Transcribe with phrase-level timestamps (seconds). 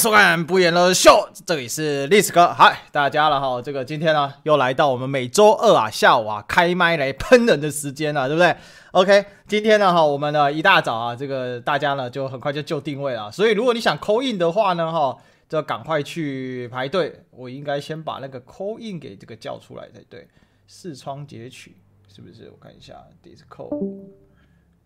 [0.00, 3.60] 收看不演了秀，这里是历史哥，嗨，大家了哈。
[3.60, 8.56] 这个今天呢，又来到我们每周二啊下午啊开麦来喷人的时间了，对不对
[8.92, 15.18] ？OK，今天呢哈，我们呢一大早啊，这个大家呢就很快就就定位了，所以如果你想 call in 的话呢哈，
[15.50, 17.22] 就赶快去排队。
[17.32, 20.26] 我应该先把那个 call in 给这个叫出来才对，
[20.66, 21.76] 视窗截取
[22.08, 22.50] 是不是？
[22.50, 23.68] 我看一下 d i s c o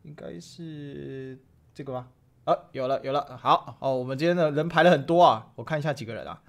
[0.03, 1.39] 应该是
[1.73, 2.09] 这个吧
[2.45, 2.53] 吗？
[2.53, 6.41] 啊，有了有了，好哦，我们今天的人排了很多啊，我看一下几个人啊，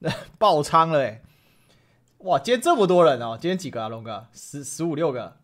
[0.38, 1.20] 爆仓了哎，
[2.18, 5.36] 哇，今天这么多人哦，今天几个啊，龙哥，十十五六个，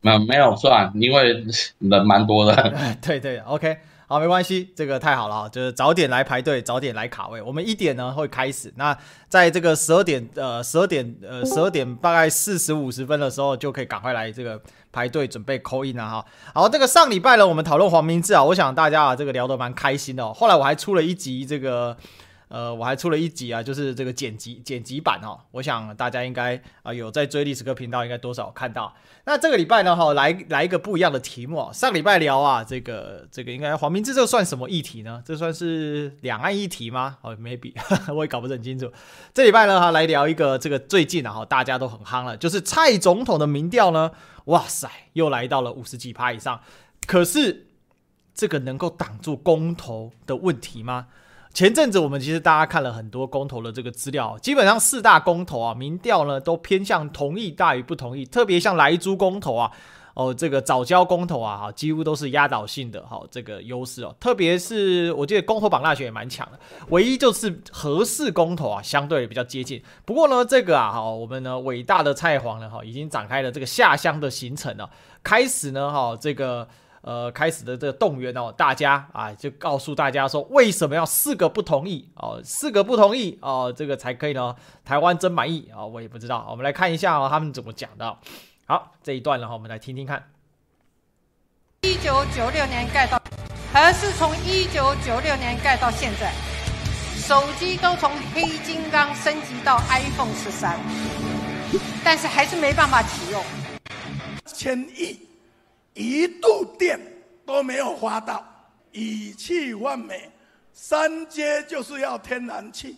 [0.00, 1.44] 没没有算，因为
[1.78, 3.78] 人蛮多的， 对对，OK。
[4.10, 7.42] 好，没关系，这个太好了啊，就是早点来排队，早点来卡位。
[7.42, 8.96] 我们一点呢会开始，那
[9.28, 14.58] 在这个十二点呃十二点呃十二点大概四十五十分的时候，就可以赶快来这个
[14.90, 16.24] 排队准备扣印了哈。
[16.54, 20.32] 好，这个上礼拜呢，我们讨论黄明志啊，我想大家啊这个聊得蛮开心的哦。
[20.34, 21.94] 后来我还出了一集这个。
[22.48, 25.38] 呃，我还出了一集啊，就是这个剪辑剪辑版哦。
[25.50, 28.94] 我想大家应该啊、有在追历史课频道，应该多少看到。
[29.24, 31.72] 那这个礼拜呢，哈，来来一个不一样的题目啊。
[31.72, 35.22] 上礼拜聊啊，这个这个应该黄明志这算什么议题呢？
[35.26, 37.18] 这算是两岸议题吗？
[37.20, 37.74] 哦，maybe，
[38.14, 38.90] 我也搞不是很清楚。
[39.34, 44.12] 这礼拜呢，哈，来聊一个这个最近啊，哈，大家都很夯了，就是蔡总统的民调呢，
[44.46, 46.60] 哇塞，又来到了五十几趴以上。
[47.06, 47.66] 可是
[48.34, 51.08] 这个能够挡住公投的问题吗？
[51.54, 59.72] 前阵子我们其实大家看了很多公投的这个资料，基本上四大公投啊，民调呢都偏向同意大于不同意，特别像莱猪公投啊，
[60.14, 64.14] 哦这个藻礁公投啊，哈，几乎都是压倒性的哈这个优势哦。
[64.20, 66.58] 特别是我记得公投榜大学也蛮强的，
[66.90, 69.82] 唯一就是核四公投啊相对比较接近。
[70.04, 74.88] 不过呢，这个啊哈，我们呢伟大的蔡黄呢哈已经展开了这个下乡的行程了，
[75.24, 76.68] 开始呢哈这个。
[77.08, 84.54] 呃，开始的这个动员哦，大家啊，就告诉大家说，为什么要四个不同意哦，四个不同意哦，这个才可以呢？
[84.84, 88.18] 台湾真满意啊、哦，我也不知道，我们来看一下哦，他们怎么讲的。
[88.66, 90.22] 好，这一段呢，我们来听听看。
[91.80, 93.18] 一九九六年盖到，
[93.72, 96.30] 还是从一九九六年盖到现在，
[97.16, 100.78] 手机都从黑金刚升级到 iPhone 十三，
[102.04, 103.42] 但是还是没办法启用。
[104.44, 105.27] 千亿。
[105.98, 106.96] 一度电
[107.44, 108.44] 都没有发到，
[108.92, 110.30] 以气换煤，
[110.72, 112.96] 三阶就是要天然气，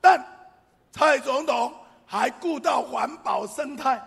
[0.00, 0.20] 但
[0.90, 1.72] 蔡总统
[2.04, 4.02] 还顾到环保生态，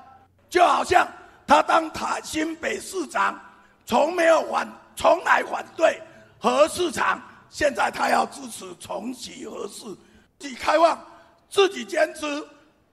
[0.49, 1.07] 就好像
[1.47, 3.39] 他当台新北市长，
[3.85, 5.97] 从没有反，从来反对
[6.37, 9.97] 核市场，现在他要支持重启核四，
[10.37, 11.01] 自己开放，
[11.49, 12.45] 自己坚持，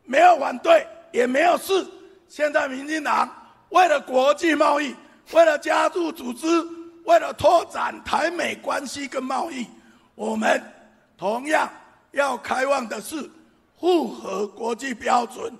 [0.04, 1.84] 没有反对，也没有事。
[2.28, 3.28] 现在民进党
[3.70, 4.94] 为了国际贸易。
[5.32, 6.46] 为了加入组织，
[7.04, 9.66] 为了拓展台美关系跟贸易，
[10.14, 10.62] 我们
[11.16, 11.68] 同样
[12.12, 13.30] 要开放的是
[13.80, 15.52] 符合国际标准、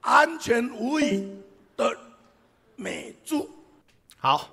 [0.00, 1.36] 安全无虞
[1.76, 1.94] 的
[2.76, 3.50] 美驻。
[4.16, 4.48] 好，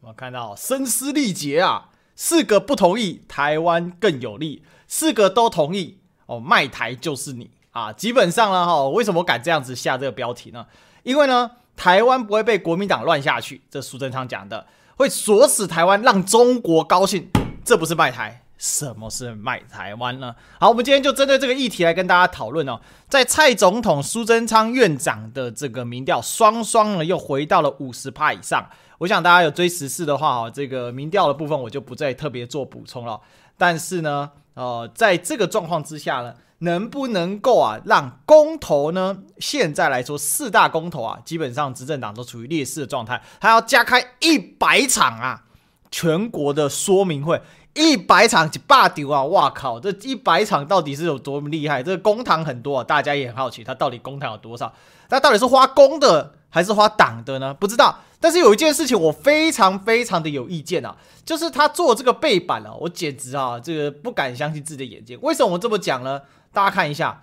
[0.00, 7.92] 我看到声嘶力竭啊，四个不同意，台湾更有利；四个都同意，哦，卖台就是你啊！
[7.92, 10.66] 基本上呢，哈，为什么敢这样子下这个标题呢？
[11.02, 11.52] 因为呢。
[11.78, 14.66] 台湾不会被国民党乱下去，这苏贞昌讲的，
[14.96, 17.30] 会锁死台湾，让中国高兴，
[17.64, 20.34] 这不是卖台，什么是卖台湾呢？
[20.58, 22.80] 好，我们今天就针对这个议题来跟大家讨论哦。
[23.08, 28.68] 在蔡总统、苏贞昌院长的这个民调，双双呢又回到了五十趴以上。
[28.98, 33.20] 我想大家有追时事的话，哈，这个民调的部分我就不再特别做补充了。
[33.56, 36.34] 但是呢，呃，在这个状况之下呢。
[36.60, 39.18] 能不能够啊，让公投呢？
[39.38, 43.22] 现在来说，四大公投啊，基本上执政党都处于劣势的状态。
[43.40, 45.44] 还要加开一百场啊，
[45.90, 47.40] 全国的说明会，
[47.74, 49.22] 一百场就罢丢啊！
[49.24, 51.80] 哇靠，这一百场到底是有多么厉害？
[51.80, 54.72] 这个公堂很多啊，大家也很好奇，他到底公堂有多少？
[55.10, 57.54] 那到底是花公的还是花党的呢？
[57.54, 58.00] 不知道。
[58.20, 65.16] 但是有一件事情我非常非常的有意见啊，就是他做这个背板啊，我简直啊，这个不敢相信自己的眼睛。
[65.22, 66.20] 为什么我这么讲呢？
[66.58, 67.22] 大家看一下，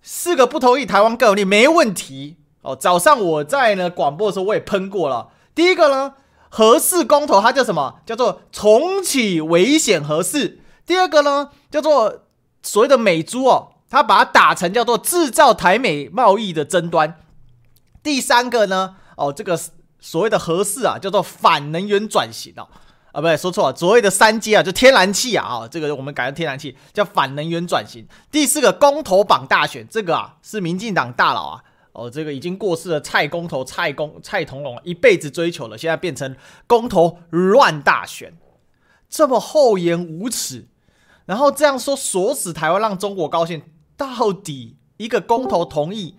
[0.00, 2.74] 四个不同意，台湾更有利，没问题哦。
[2.74, 5.28] 早上我在呢广播的时候，我也喷过了。
[5.54, 6.14] 第一个呢，
[6.48, 8.00] 核四公投，它叫什么？
[8.06, 10.60] 叫做重启危险核四。
[10.86, 12.22] 第二个呢，叫做
[12.62, 17.20] 所谓的美猪哦，他把它打成叫做制造台美贸易的争端。
[18.02, 19.60] 第三个呢，哦，这个
[20.00, 22.66] 所谓的核四啊，叫做反能源转型哦，
[23.12, 28.06] 啊，不对，说错了，所谓的三阶啊，就天然气啊，啊，这个我们改成天然气，叫反能源转型。
[28.30, 38.36] 第四个公投榜大选，这个啊是民进党大佬啊，哦，这个已经过世的蔡公投、蔡公、蔡同荣一辈子追求了，现在变成公投乱大选，
[39.08, 40.68] 这么厚颜无耻，
[41.26, 43.62] 然后这样说锁死台湾，让中国高兴，
[43.96, 46.16] 到底一个公投同意？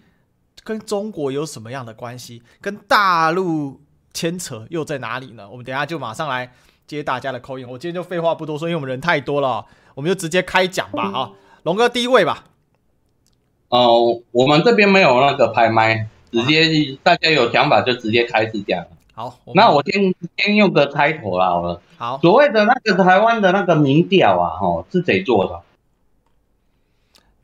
[0.62, 2.44] 跟中国有什么样的关系？
[2.62, 3.82] 跟大陆
[4.14, 5.50] 牵扯又在哪里呢？
[5.50, 6.54] 我们等下就马上来
[6.96, 7.70] 接大家的 call in。
[7.70, 9.66] 我今天就废话不多说，因为我们人太多了，
[9.96, 11.04] 我们就直接开讲吧。
[11.14, 11.32] 啊，
[11.64, 12.46] 龙哥第一位吧。
[13.70, 18.86] 哦、呃，我们这边没有那个拍麦，直接大家有想法就直接开始讲。
[19.14, 21.82] 好，我那我先先用个开头啦，好了。
[21.98, 25.62] 好，所谓的那个台湾的那个民调啊，哦，是谁做的？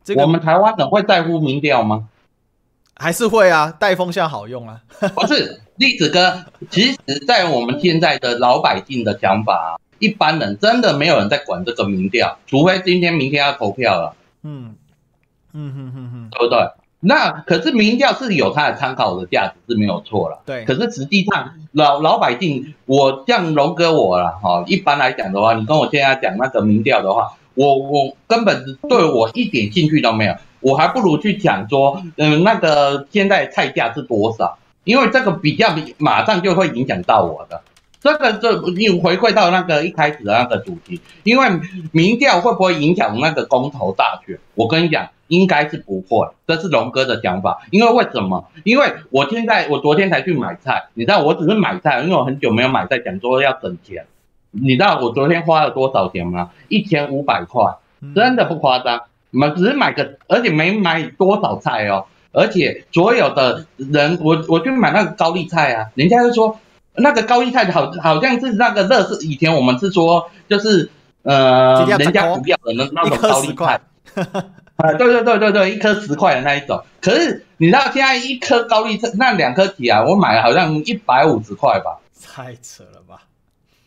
[0.04, 2.08] 这个我们台湾人会在乎民调吗？
[2.96, 4.80] 还是会啊，带风向好用啊。
[5.14, 6.98] 不是，栗子哥，其实，
[7.28, 14.16] 在我们现在的老百姓的想法，一般人真的没有人在管这个民调，除非今天、明天要投票了。
[14.44, 14.76] 嗯
[15.54, 16.58] 嗯哼哼哼，对不对？
[17.02, 20.40] 那可是民调是有它的参考的价值，是没有错了。
[20.46, 20.66] 对。
[20.66, 30.34] 可是实际上，老老百姓，我像龙哥我了哈，一般来讲的话，你跟我现在讲那个民调的话，我我根本对我一点兴趣都没有。
[30.66, 34.58] 我还不如去讲说，嗯，那个现在菜价是多少？
[34.84, 37.62] 因为这个比较马上就会影响到我的。
[38.02, 41.48] 这个这你回馈到那个一开始的那个主题，因为
[41.92, 44.40] 民调会不会影响那个公投大选？
[44.56, 46.28] 我跟你讲，应该是不会。
[46.48, 47.62] 这是龙哥的想法。
[47.70, 48.48] 因为为什么？
[48.64, 54.08] 因为我现在我昨天才去买菜，你知道我只是买菜，因为我很久没有买菜，讲说要省钱。
[54.50, 56.50] 你知道我昨天花了多少钱吗？
[56.70, 57.76] 一千五百块，
[58.16, 59.04] 真的不夸张。
[59.36, 66.60] 买只是买个，而且没买多少菜哦，而且所有的人，我我就买那个高丽菜啊，人家就说
[66.96, 70.90] 那个高丽菜好好像是那个乐事，以前我们是说就是
[71.24, 73.82] 呃人家不要的那那种高丽菜，
[74.78, 83.22] 啊对对对对对，一颗十块的那一种，可是你知道现在一颗高丽菜那两颗起啊，我买了好像一百五十块吧，太扯了吧。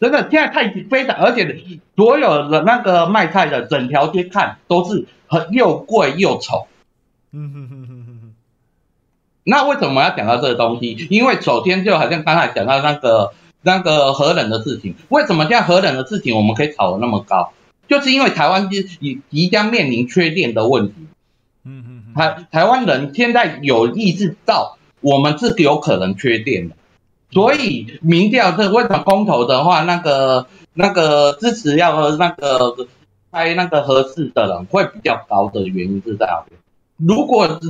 [0.00, 1.56] 真的，现在太非常，而且
[1.96, 6.66] 所有的那个卖菜的，整条街看都是很又贵又丑。
[7.32, 8.34] 嗯哼哼哼哼。
[9.44, 11.06] 那为什么要讲到这个东西？
[11.10, 13.32] 因为首先就好像刚才讲到那个
[13.62, 17.52] 那个核能的事情，为什么现在核能的事情我们可以炒得那么高？
[17.88, 20.94] 就是因为台湾即即将面临缺电的问题。
[21.64, 22.14] 嗯哼哼。
[22.14, 26.76] 台台湾人现在有意识到，我们是有可能缺电的。
[27.30, 32.74] 所以民调这为什么公投的话，那个那个支持要那个
[33.30, 36.58] 开那个合适的人会比较高的原因是在哪边？
[36.96, 37.60] 如果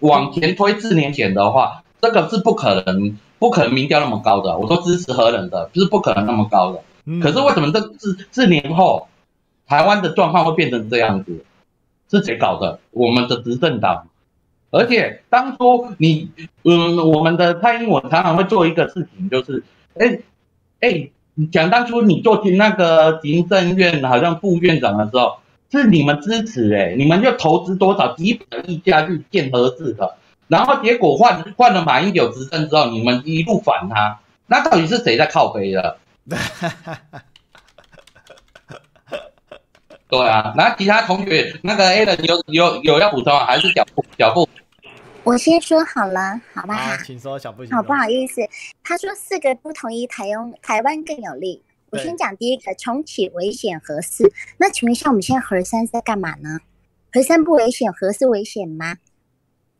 [0.00, 4.58] 往前推四年前的话，这个是不可能不可能民调那么高的。
[4.58, 6.82] 我说支持核能的，就是不可能那么高的。
[7.20, 9.08] 可是为什么这四四年后
[9.66, 11.44] 台湾的状况会变成这样子？
[12.10, 12.80] 是谁搞的？
[12.90, 14.08] 我们的执政党。
[14.72, 16.30] 而且当初你，
[16.62, 19.64] 嗯，我们的蔡英文常常会做一个事情，就是，
[19.98, 20.20] 哎，
[20.80, 21.10] 哎，
[21.46, 25.38] 讲当初你做进那个行政院好像副院长的时候，
[25.70, 30.16] 是你们支持，哎，你们就投资多少几百亿下去建合适的，
[30.48, 35.98] 然后结果换换了马英九执政之后，你们一路反他，那到底是谁在靠背的？
[40.08, 44.48] 对啊，那其他同学那个 A 的有有有要补充啊，还是脚步脚步？
[45.22, 47.62] 我先说好了，好吧请说，小布。
[47.70, 48.40] 好，不好意思，
[48.82, 51.62] 他说四个不同意台湾台湾更有利。
[51.90, 54.32] 我先讲第一个，重启危险核四。
[54.56, 56.60] 那请问一下，我们现在核三在干嘛呢？
[57.12, 58.96] 核三不危险，核四危险吗？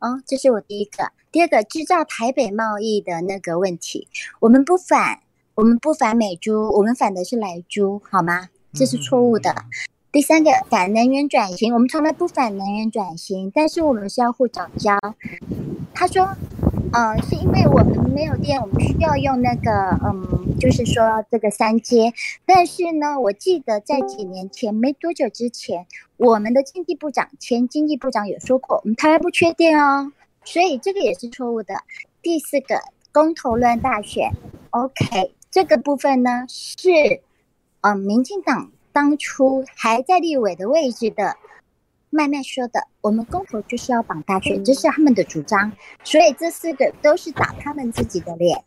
[0.00, 1.10] 哦，这是我第一个。
[1.32, 4.08] 第二个，制造台北贸易的那个问题，
[4.40, 5.20] 我们不反，
[5.54, 8.48] 我们不反美猪，我们反的是莱猪，好吗？
[8.74, 9.50] 这是错误的。
[9.50, 9.64] 嗯
[10.12, 14.98] 第三个反能源转型，我们从来不反能源转型，但是我们是要护藻礁。
[15.94, 16.28] 他说，
[16.92, 19.70] 呃，是因为我们没有电，我们需要用那个，
[20.04, 22.12] 嗯，就是说这个三阶。
[22.44, 25.86] 但是呢，我记得在几年前，没多久之前，
[26.16, 30.10] 我们的经济部长，前经济部长有说过，我们台湾不缺电哦，
[30.42, 31.74] 所以这个也是错误的。
[32.20, 32.80] 第四个
[33.12, 34.32] 公投乱大选
[34.70, 37.22] ，OK，这个部分呢是，
[37.82, 38.72] 嗯，民进党。
[38.92, 41.36] 当初还在立委的位置的
[42.10, 48.64] 麦麦说的，我们公投就是要绑大选，这是他们的主张，所以这四个都是打他们自己的脸。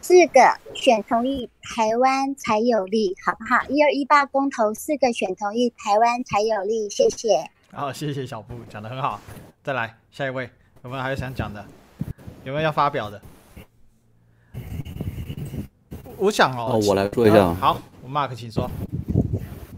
[0.00, 0.40] 四个
[0.74, 3.62] 选同意台湾才有利，好不好？
[3.68, 7.50] 一二一八公投四个选同意台湾才有利，谢谢。
[7.70, 9.20] 好，谢谢小布讲的很好。
[9.62, 10.48] 再来下一位，
[10.82, 11.62] 有没有还有想讲的？
[12.44, 13.20] 有没有要发表的？
[16.16, 17.52] 我想哦，哦，我来说一下。
[17.54, 18.70] 好，我 Mark 请说。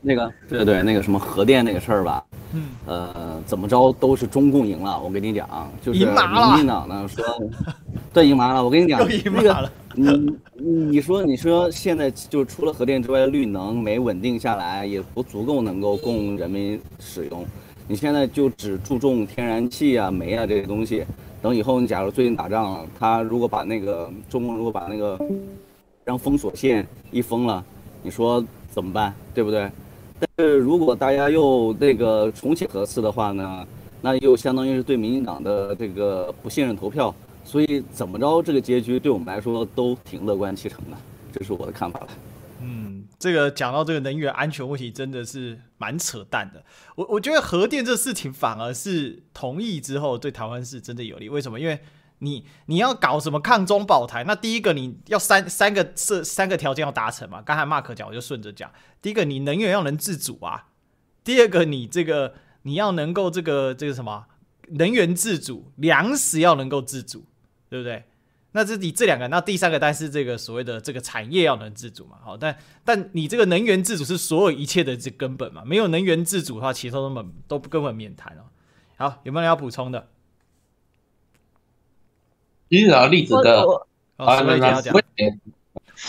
[0.02, 5.00] 那个，对对对，那个什么核电那个事儿吧，嗯，呃，怎么着都是中共赢了。
[5.00, 5.48] 我跟你讲，
[5.80, 7.24] 就是民进党呢说，
[8.12, 8.64] 对，赢麻了。
[8.64, 17.46] 我跟你讲，那个，你你说你说现在就除了核电之外，绿能没稳定下来，也不足够能够供人民使用。
[17.86, 21.04] 你现在就只注重天然气啊、煤啊这些东西。
[21.40, 25.18] 等以后你假如最近打仗了，他如果把那个中共如果把那个
[26.04, 27.64] 让封锁线一封了，
[28.02, 29.14] 你说怎么办？
[29.34, 29.70] 对不对？
[30.36, 33.66] 但是如果大家又那个重启核四的话呢，
[34.00, 37.12] 那又相当于是对民进党的这个不信任投票，
[37.44, 40.96] 所以怎么着这个结局对我们来说都挺乐观其成的，
[41.32, 42.08] 这是我的看法了。
[42.60, 46.62] 嗯，这个讲到这个能源安全问题真的是蛮扯淡的。
[46.94, 51.28] 我我觉得核电这事情反而是同意之后对台湾是真的有利。
[51.28, 51.58] 为什么？
[51.58, 51.80] 因为
[52.22, 54.22] 你你要搞什么抗中保台？
[54.24, 57.42] 那第一个你要三三个这三个条件要达成嘛。
[57.42, 58.70] 刚才 Mark 讲，我就顺着讲。
[59.02, 60.70] 第一个，你能源要能自主啊；
[61.24, 64.26] 第二个，你这个你要能够这个这个什么
[64.68, 67.24] 能源自主，粮食要能够自主，
[67.68, 68.04] 对不对？
[68.52, 72.18] 那这你这两个，那第三个，但是这个所谓的这个产业要能自主嘛。
[72.22, 75.64] 好，但但你这个能源自主是所有一切的这根本嘛。
[75.64, 78.42] 没有能源自主的话，其实都根本都根本免谈哦。
[78.96, 80.08] 好，有没有人要补充的？
[82.78, 83.64] 举个例子的，
[84.16, 84.94] 啊，什么要讲？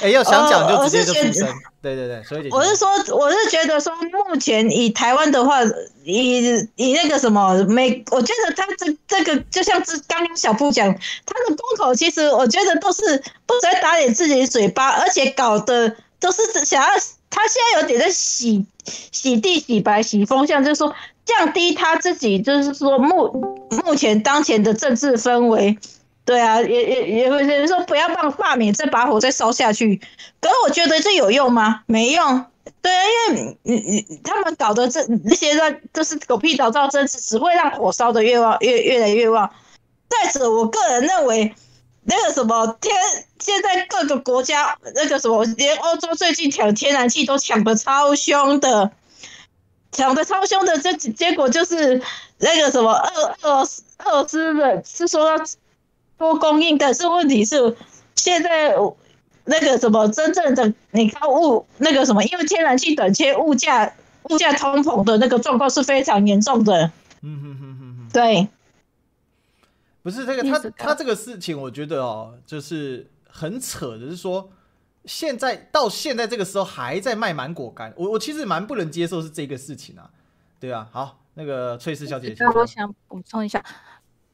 [0.02, 1.48] 哎，要想讲就直接就出声。
[1.82, 3.94] 对对对，所以我是说，我是觉得说，
[4.28, 5.60] 目前以台湾的话，
[6.06, 6.40] 以
[6.78, 10.92] 以那个什么美，我觉得他这这个就像是刚刚小布讲，
[11.26, 16.90] 他的公投其实我觉得都是不在打脸自己的嘴巴，而且搞的都是想要
[17.30, 25.78] 他现在有点在洗洗地、洗白、洗风向，就是说降低他自己，就是说目目前当前的政治氛围。
[26.26, 30.00] 对啊，也也也有人说不要让罢免这把火再烧下去，
[30.40, 31.82] 可是我觉得这有用吗？
[31.86, 32.46] 没用。
[32.82, 39.50] 对啊，因为你你他们搞的这那些乱就是狗屁倒灶政治，只会让火烧的越旺越越来越旺。
[40.08, 41.54] 再者，我个人认为
[42.04, 42.96] 那个什么天，
[43.40, 48.92] 现在各个国家那个什么，连欧洲最近抢天然气都抢得超凶的，
[49.92, 52.02] 抢得超凶的，这结果就是
[52.38, 53.68] 那个什么俄俄
[54.06, 55.36] 俄罗斯的是说要。
[56.18, 57.76] 多供应，但是问题是，
[58.16, 58.74] 现在
[59.46, 63.94] 那个什么真正的你看物那个什么，因为天然气短缺，物价
[64.30, 66.92] 物价通膨的那个状况是非常严重的。
[67.22, 68.48] 嗯哼哼哼哼，对，
[70.02, 74.50] 不是这个他他这个事情，我觉得哦，就是很扯的，是说
[75.06, 80.10] 现在到现在这个时候还在卖芒果干，我我其实蛮不能接受是这个事情啊，
[80.60, 83.64] 对啊，好，那个翠丝小姐姐，我想补充一下。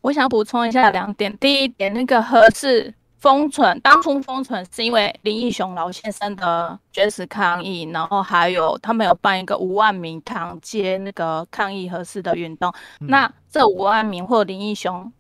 [0.02, 1.36] 我想补充一下两点。
[1.38, 12.74] 第一点，那个核四封存，当初封存是因为林义雄老先生的绝食抗议，然后还有他们有办一个五万名堂街那个抗议核四的运动。
[13.02, 15.12] 嗯、那这五万名或林义雄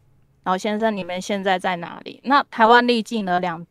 [0.46, 2.22] 老先生，你们现在在哪里？
[2.24, 3.66] 那台湾历经了两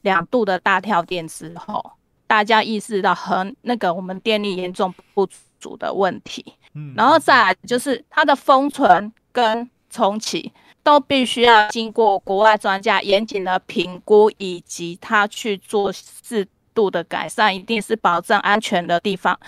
[0.00, 1.92] 两度的大跳电之后，
[2.26, 5.28] 大家意识到很那个我们电力严重不
[5.60, 6.54] 足的问题。
[6.72, 19.38] 嗯，然后再来就是它的封存跟重启都必须要经过国外专家严谨的评估，以及他去做适度的改善，一定是保证安全的地方，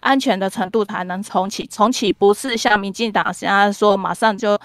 [0.00, 1.66] 安全的程度才能重启。
[1.66, 4.56] 重启不是像民进党现在说马上就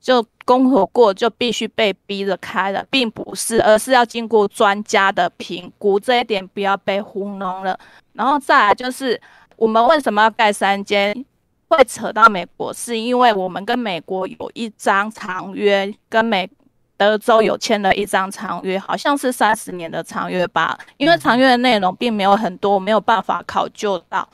[0.00, 7.76] 就公投过就必须被逼着开了，并不是，而是要经过专家的评估，这一点不要被糊弄了。
[8.12, 9.20] 然后再来就是
[9.56, 11.24] 我们为什么要盖三间？
[11.68, 16.48] 会扯到美国，是因为我们跟美国有一张长约，跟美
[16.96, 20.78] 德州有签了一张长约，好像是三十年的长约吧。
[20.96, 24.28] 因为长约的内容并没有很多，没有办法考究到。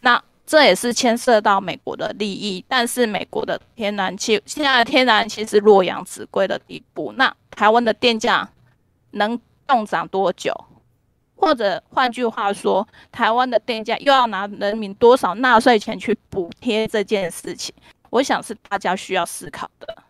[0.00, 2.64] 那这也是牵涉到美国的利益。
[2.66, 8.48] 但是美国的天然气现在的天然气是洛阳纸贵的地步，那台湾的电价
[9.12, 10.52] 能动涨多久？
[11.40, 17.74] 或者换句话说，台湾的电价又要拿人民多少纳税钱去补贴这件事情？
[18.10, 20.02] 我想是大家需要思考的。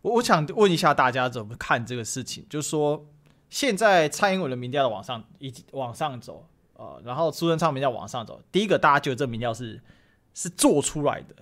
[0.00, 2.44] 我我想问一下大家怎么看这个事情？
[2.50, 3.06] 就是说，
[3.50, 6.44] 现在蔡英文的民调往上一往上走，
[6.74, 8.42] 呃，然后苏贞昌民调往上走。
[8.50, 9.80] 第一个，大家觉得这民调是
[10.34, 11.36] 是做出来的，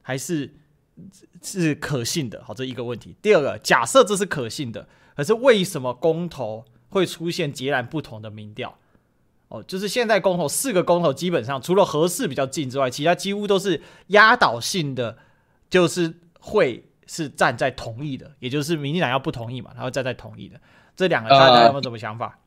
[0.00, 0.54] 还是
[1.42, 2.40] 是可信的？
[2.44, 3.16] 好，这一个问题。
[3.20, 6.64] 第二个，假设这是可信的，可是为什么公投？
[6.94, 8.78] 会出现截然不同的民调，
[9.48, 15.18] 哦，就是现在公投四个公投基本上除了合适比较近之外，其他几乎都是压倒性的
[15.68, 20.60] 就是会是站在同意的，也就是民进党要不同意嘛，他会站在同意的。
[20.96, 22.38] 这两个大家有没有什么想法？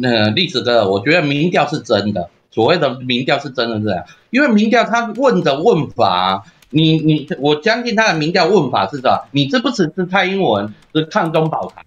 [0.00, 9.28] 那历史哥，我觉得民调是真的，所谓的民调是真的这样，因为民调他问的问法，你你我相信他的民调问法是什么？
[9.30, 11.84] 你支不支持蔡英文是抗中保台？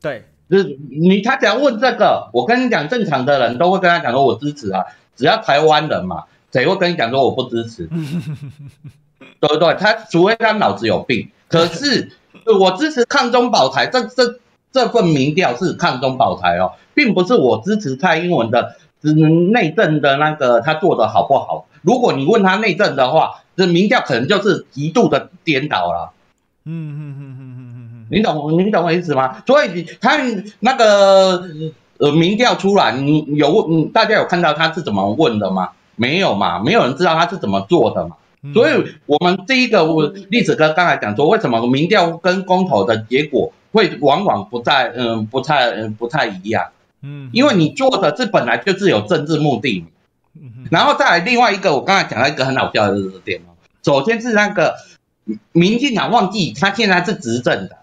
[0.00, 7.88] 对，就是你他只要问这个，我跟你讲，正常的人都会跟他讲说，我支持啊，只要台湾人嘛，谁会跟你讲说我不支持？
[9.38, 9.74] 对不对？
[9.74, 12.10] 他除非他脑子有病，可是
[12.58, 14.40] 我支持抗中保台，这这
[14.72, 21.66] 这份民调是抗中保台哦，并不是我支持蔡英文的，只能内政的那个他做的好不好？
[21.82, 26.12] 如果你问他内政的话，这民调可能就是极度的颠倒了。
[26.66, 27.79] 嗯嗯嗯嗯嗯嗯，
[28.10, 29.42] 你懂你懂我意思吗？
[29.46, 30.18] 所以他
[30.58, 31.48] 那个
[31.98, 35.70] 呃民调出来，你有问大家有看到他是怎么问的吗？
[35.96, 38.16] 没有嘛，没有人知道他是怎么做的嘛。
[38.54, 38.72] 所以，
[39.04, 46.68] 我们第一个，我历史哥刚才讲说，为什么民调跟公投的结果会往往不太，嗯，不太，嗯，不太一样。
[47.02, 49.84] 嗯，因为你做的这本来就是有政治目的。
[50.40, 53.52] 嗯，然后再来另外一个，我刚才讲到一个很好笑的点哦。
[53.84, 54.76] 首先是那个
[55.52, 57.76] 民进党忘记他现在是执政的，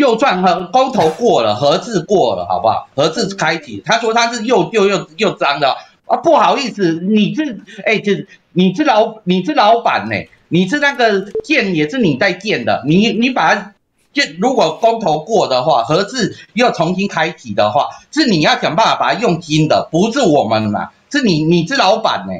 [0.00, 2.88] 就算和公投过了，核四过了，好不好？
[2.96, 5.76] 核四开启，他说他是又旧又又脏的。
[6.06, 10.16] 啊，不好意思，你是哎，这、欸、你是老你是老板呢，
[10.48, 13.74] 你是那个建也是你在建的，你你把它
[14.14, 22.32] 建，如果公投过的话，核四又重新开启的话，是你要想办法把它用新的，不是我们呐，是你你是老板呢，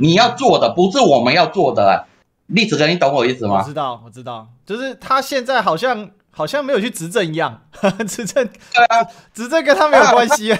[0.00, 2.06] 你要做的不是我们要做的，
[2.46, 3.58] 栗子哥，你懂我意思吗？
[3.58, 6.08] 我知道，我知道，就是他现在好像。
[6.34, 7.62] 好像没有去执政一样，
[8.08, 10.58] 执政对啊，执政跟他没有关系啊。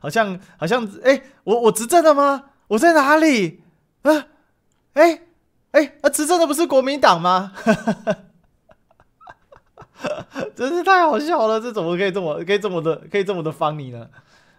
[0.00, 2.44] 好像好像哎、欸，我我执政了吗？
[2.68, 3.62] 我在哪里？
[4.02, 4.26] 啊，
[4.94, 5.22] 哎、欸、
[5.72, 7.52] 哎，那、欸、执政的不是国民党吗？
[10.56, 14.08] 真是太好笑了，这怎么可以这么可以这么的可以这么的方你呢？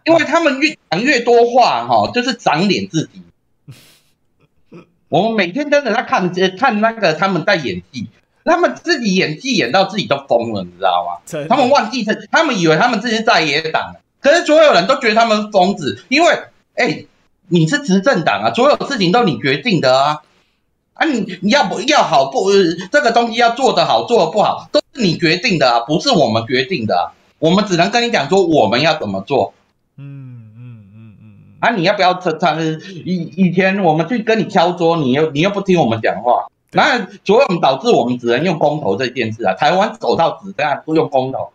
[0.04, 3.24] 因为他们越讲越多话哈，就是长脸自己。
[5.12, 8.08] 我们每天真的在看，看那个他们在演技，
[8.46, 11.22] 他们自己演技演到自己都疯了，你知道吗？
[11.50, 16.30] 他们忘记是，他们以为他们自己是在野党，可是所有人都觉得他们疯子，因为，
[16.76, 17.08] 哎、欸，
[17.50, 20.22] 你是执政党啊，所有事情都你决定的啊，
[20.94, 22.50] 啊你，你你要不要好不，
[22.90, 27.04] 这个东西要做得好，做得不好，都是你决定的啊，不是我们决定的啊，
[27.38, 29.54] 我们只能跟你讲说我们要怎么做。
[31.62, 31.70] 啊！
[31.76, 39.54] 你要不要他他以以前我们去跟你敲桌，你又你又不听我们讲话，那所以导致我们只能用公投这件事啊。
[39.54, 41.52] 台湾走到死这样不用公投，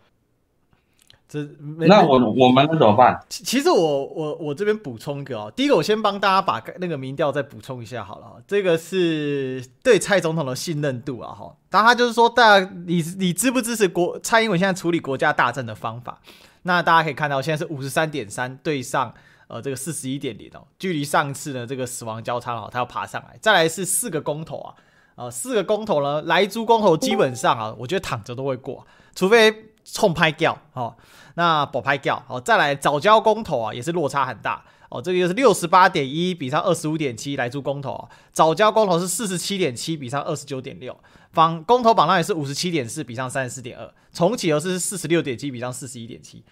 [1.28, 1.44] 这
[1.88, 3.20] 那我我们能怎么办？
[3.28, 11.52] 其实我我我这边补充一个哦，第一个我先帮大家把那个民调再补充一下好了，这个是对蔡总统的信任度啊哈。
[11.68, 16.20] 当他就是说，大家你你支不支持国蔡英文现在处理国家大政的方法？
[16.62, 19.12] 那大家可以看到，现在是五十三点三对上。
[19.48, 23.38] 呃，这个四十一点零哦，距离上次呢这个死亡交叉哦，它要爬上来。
[23.40, 24.74] 再来是四个公投啊，
[25.14, 30.96] 呃，四个公投呢，莱猪公投基本上啊，我觉得躺着都会过，除非冲拍掉哦，
[31.34, 32.40] 那不拍掉哦。
[32.40, 40.98] 再来早交公投啊，也是落差很大哦，这个就是六十八点一比上二十五点七，莱猪公投啊，早交公投是四十七点七比上二十九点六，
[41.30, 46.44] 方公投榜上也是五十七点四比上三十四点二，重启又是四十六点七比上四十一点七，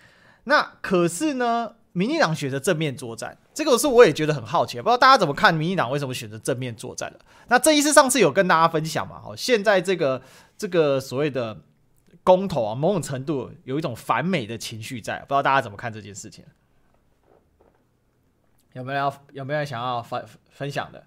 [0.45, 1.73] 那可是呢？
[1.95, 7.21] 民进党选择正面作战，这个是我也觉得很好奇，不知道大家怎么看民进党为什么选择正面作战了？
[7.47, 9.23] 那这一次上次有跟大家分享嘛？
[9.25, 10.21] 哦，现在这个
[10.59, 11.57] 这个所谓的
[12.25, 16.45] 公投啊，某种程度有一种反美的情绪在，不知道大家怎么看这件事情？
[18.73, 21.07] 有没有要有没有想要分分享的？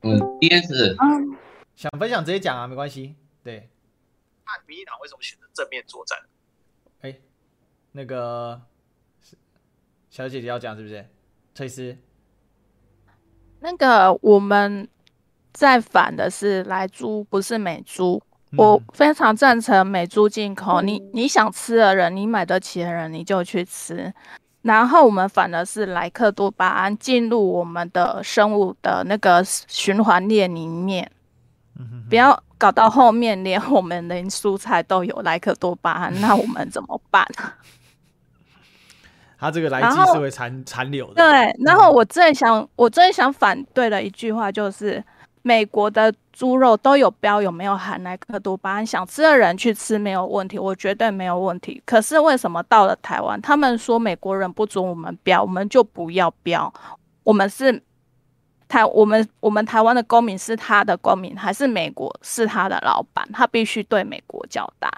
[0.00, 0.96] 嗯，第一是
[1.76, 3.14] 想分享直接讲啊，没关系。
[3.44, 3.70] 对，
[4.44, 6.18] 那民进党为什么选择正面作战？
[7.02, 7.20] 哎，
[7.92, 8.60] 那个。
[10.16, 11.04] 小姐姐要讲是不是？
[11.54, 11.94] 崔斯，
[13.60, 14.88] 那个我们
[15.52, 18.22] 在反的是来猪，不是美猪。
[18.52, 20.80] 嗯、我非常赞成美猪进口。
[20.80, 24.10] 你你想吃的人，你买得起的人，你就去吃。
[24.62, 31.12] 然后我们反的是莱克多巴胺进入我们的生物的那个循环链里面。
[32.08, 37.22] 不要搞到后面连我们连蔬菜都有莱克多巴胺，那我们怎么办？
[39.46, 41.14] 他这个来记是会残残留的。
[41.14, 45.02] 对，然后我最想，我最想反对的一句话就是，
[45.42, 51.80] 美国的猪肉都有标有没有含莱克多巴胺，想吃的人去吃没有问题，我绝对没有问题。
[51.86, 56.72] 可是为什么到了台湾，他们说美国人不准我们标，我们就不要标？
[57.22, 57.80] 我们是
[58.66, 64.90] 台我们我们台湾的公民是他的公民，还是美国是他的老板，他必须对美国交代。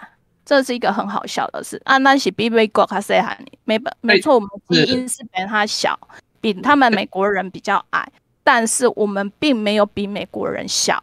[0.48, 1.78] 这是一个很好笑的事。
[1.84, 3.58] 啊，那是比美国他谁喊你？
[3.64, 5.98] 没没错，我们基因是比他小，
[6.40, 8.11] 比他们美国人比较矮，
[8.42, 10.94] 但是我们并没有比美国人小，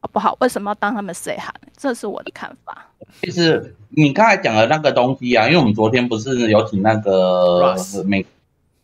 [0.00, 0.34] 好不好？
[0.40, 1.54] 为什么要当他们谁喊？
[1.76, 2.86] 这是我的看法。
[3.20, 8.24] 其实你刚才讲的那个东西啊，因为我们昨天不是有请那个美，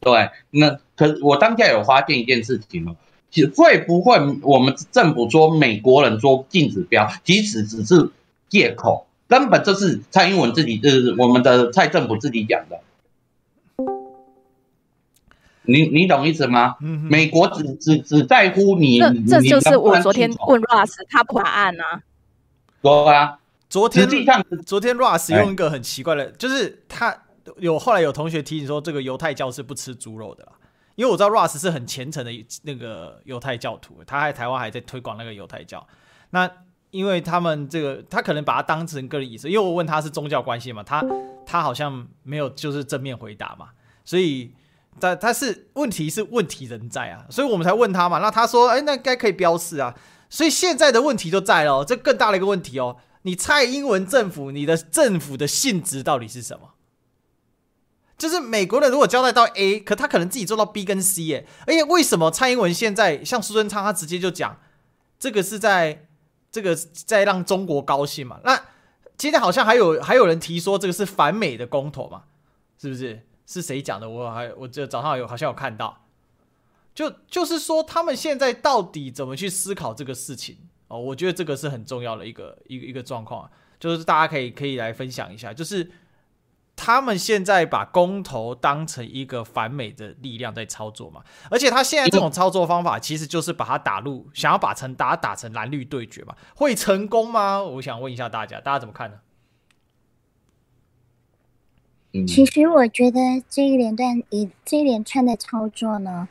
[0.01, 2.95] 对，那可我当下有发现一件事情哦，
[3.31, 8.11] 其实会不会我们政府说美国人做禁止标，即使只是
[8.51, 9.07] 借口？
[9.31, 12.81] 根本就是蔡英文自己，就是我们的蔡政府自己讲的。
[15.63, 16.75] 你你懂意思吗？
[16.81, 18.99] 嗯、美国只只只在乎你。
[18.99, 22.03] 这这就是我昨天问 Russ，他不答案啊。
[22.83, 23.39] 说啊，
[23.69, 24.09] 昨天
[24.67, 27.17] 昨天 Russ 用一个很奇怪的，就是他
[27.59, 30.53] 有后来有同学提醒说，这个犹太教是不吃猪肉的啦。
[30.97, 35.87] 因为我知道 Russ 是很虔诚的那个犹太教徒，他在台湾还在推广那个犹太教。
[36.31, 36.51] 那
[36.91, 39.49] 因为他们这个，他可能把它当成个人仪式。
[39.49, 41.05] 因为我问他是宗教关系嘛，他
[41.47, 43.69] 他好像没有就是正面回答嘛，
[44.05, 44.53] 所以
[45.01, 48.19] 他他是问题是问题仍在啊，所以我们才问他嘛。
[48.19, 49.95] 那他说，哎，那该可以标示啊。
[50.29, 52.97] 所以现在的问题就在了，这更大的一个问题哦。
[53.23, 56.71] 你蔡英文政府，你的政府的性质到底是什么？
[58.19, 61.47] 就是美国人如果交代到 A，可他可能自己做到 B 跟 C 耶。
[61.67, 64.59] 而且为什么蔡英文现在像苏贞昌，他直接就讲
[65.19, 66.09] 这个是在。
[66.51, 68.41] 这个在让中国高兴嘛？
[68.45, 68.61] 那
[69.17, 72.25] 今天好像还有还有人提说这个是反美的公投嘛？
[72.79, 73.27] 是不是？
[73.47, 74.09] 是谁讲的？
[74.09, 76.07] 我还我这早上有好像有看到，
[76.95, 80.57] 就就是说他们现在到底怎么去思考这个事情
[80.89, 80.99] 哦？
[80.99, 85.91] 我觉得这个是很重要的一个一个一个状况，就是大家可以可以来分享一下，就是。
[86.83, 91.23] 他们现在把公投当成一个反美的力量在操作嘛？
[91.51, 96.35] 而且他现在这种操作方法，其实就是把它打入，想要把成打打成蓝绿对决嘛？
[96.57, 97.63] 会成功吗？
[97.63, 99.19] 我想问一下大家，大家怎么看呢？
[102.27, 106.31] 其实我觉得这一连段一这一连串的操作呢，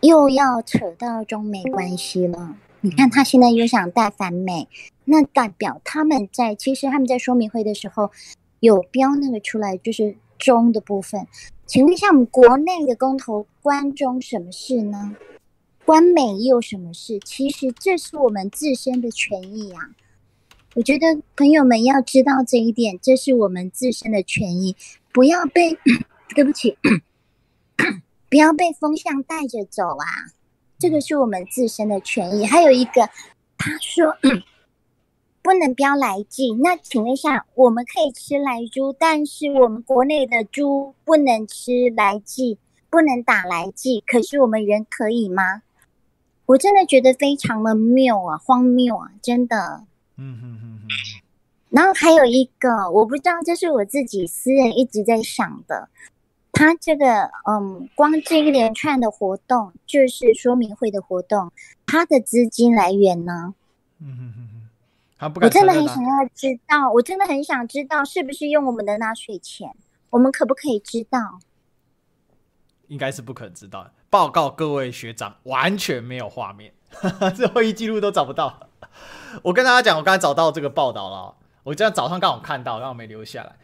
[0.00, 2.54] 又要扯到中美关系了。
[2.82, 4.68] 你看他现在又想带反美，
[5.06, 8.12] 那代表他们在其实他们在说明会的时候。
[8.62, 11.26] 有标那个出来，就是中的部分。
[11.66, 15.16] 请问一下，我们国内的公投关中什么事呢？
[15.84, 17.18] 关美又什么事？
[17.24, 19.90] 其实这是我们自身的权益啊！
[20.76, 24.76] 我觉得朋友们要知道这一点，这是我们自身的权益，
[25.12, 25.76] 不要被
[26.36, 26.78] 对不起，
[28.30, 30.06] 不要被风向带着走啊！
[30.78, 32.46] 这个是我们自身的权益。
[32.46, 33.10] 还有一个，
[33.58, 34.16] 他说。
[35.42, 45.62] 不能标来记，那请问一下，我们可以吃莱猪，但是我们国内的猪不能吃莱剂，不能打莱剂，可是我们人可以吗？
[46.46, 49.84] 我真的觉得非常的谬啊，荒谬啊，真的。
[50.16, 50.88] 嗯哼哼哼。
[51.70, 55.88] 然后还有一个，我不知道，这是我自己私人一直在想的，
[56.52, 61.50] 他这个，嗯，光这一连串的活动，就是说明会的活动，
[61.84, 63.54] 他的资金来源呢？
[63.98, 64.51] 嗯哼哼。
[65.22, 69.70] 我真的很想要知道，我真的很想知道是不是用我们的纳税钱？
[70.10, 71.38] 我们可不可以知道？
[72.88, 73.90] 应该是不可能知道。
[74.10, 76.74] 报告各位学长，完全没有画面，
[77.36, 78.68] 这会议记录都找不到。
[79.42, 81.36] 我跟大家讲，我刚才找到这个报道了。
[81.62, 83.56] 我今天早上刚好看到，刚好没留下来。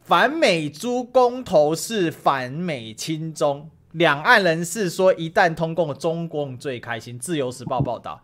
[0.00, 7.18] 反美猪公投是反美亲中，两岸人士说一旦通共，中共最开心。
[7.18, 8.22] 自由时报报道，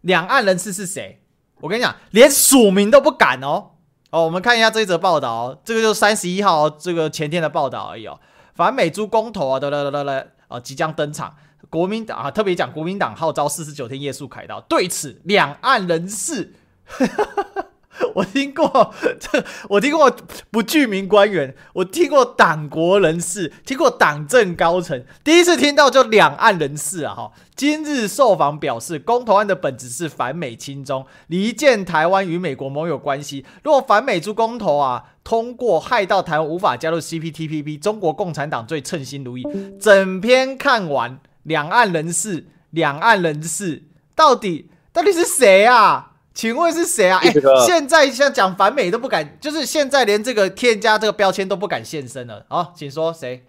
[0.00, 1.20] 两岸人士是谁？
[1.60, 3.70] 我跟你讲，连署名都不敢哦。
[4.10, 8.20] 哦，我们看一下这一则报道，这个就是三十一号这个前天的报道而已哦。
[8.54, 11.34] 反美猪公投啊，得得得得得，啊，即将登场。
[11.70, 14.60] 国民党啊，特别讲国民党号召四十九天夜宿凯道。
[14.68, 16.54] 对此，两岸人士。
[18.14, 20.14] 我听过这， 我听过
[20.50, 27.14] 不具名官员，我听过党国人士，听过党政高层，第一次听到就两岸人士啊！
[27.14, 33.44] 哈，今日受访表示，公投案的本质是反美亲中，离间台湾与美国盟友关系。
[33.62, 39.44] 如果反美猪公投啊通过，害到台湾无法加入 CPTPP，中国共产党最称心如意。
[39.80, 43.84] 整篇看完，两岸人士，两岸人士，
[44.16, 46.10] 到底到底是谁啊？
[46.34, 47.20] 请问是谁啊？
[47.22, 52.44] 哎、欸，现在像讲反美都不敢，就是现在连这个添加这个标签都不敢现身了。
[52.48, 53.44] 好，请说谁？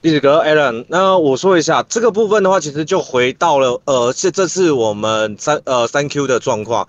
[0.00, 6.86] 历史哥 Alan，那我说一下这个部分的话，其实就回到了呃，这这次我们三呃三 Q 的状况，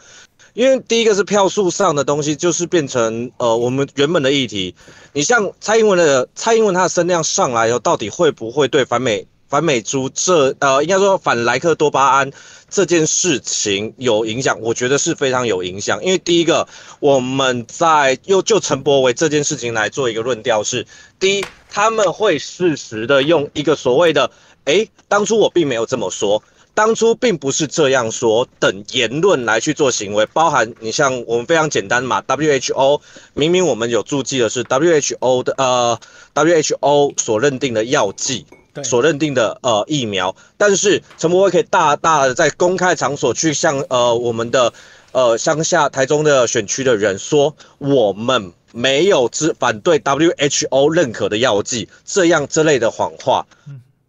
[0.54, 4.76] 因为第一个是票数上的东西，就是变成呃我们原本的议题。
[5.14, 12.32] 你像蔡英文的蔡英文，他的声量上来以后，到底会不会对反美反美猪这呃，应该说反莱克多巴胺
[12.70, 16.04] 这件事情有影响，我觉得是非常有影响。
[16.04, 16.68] 因为第一个，
[17.00, 20.86] 我们在又就陈柏惟这件事情来做一个论调是：
[21.20, 24.30] 第一，他们会适时的用一个所谓的
[24.66, 33.00] “诶，当初我并没有这么说，当初并不是这样说”等言论来去做行为，包含你像我们非常简单嘛，WHO
[33.34, 35.98] 明明我们有注记的是 WHO 的呃
[36.36, 38.46] WHO 所认定的药剂。
[38.84, 44.74] 所认定的呃疫苗，但是陈柏威可以大大的在公开场所去向呃我们的
[45.12, 53.46] 呃乡下台中的选区的人说，我们没有支反对 WHO 认可的药剂，这样之类的谎话，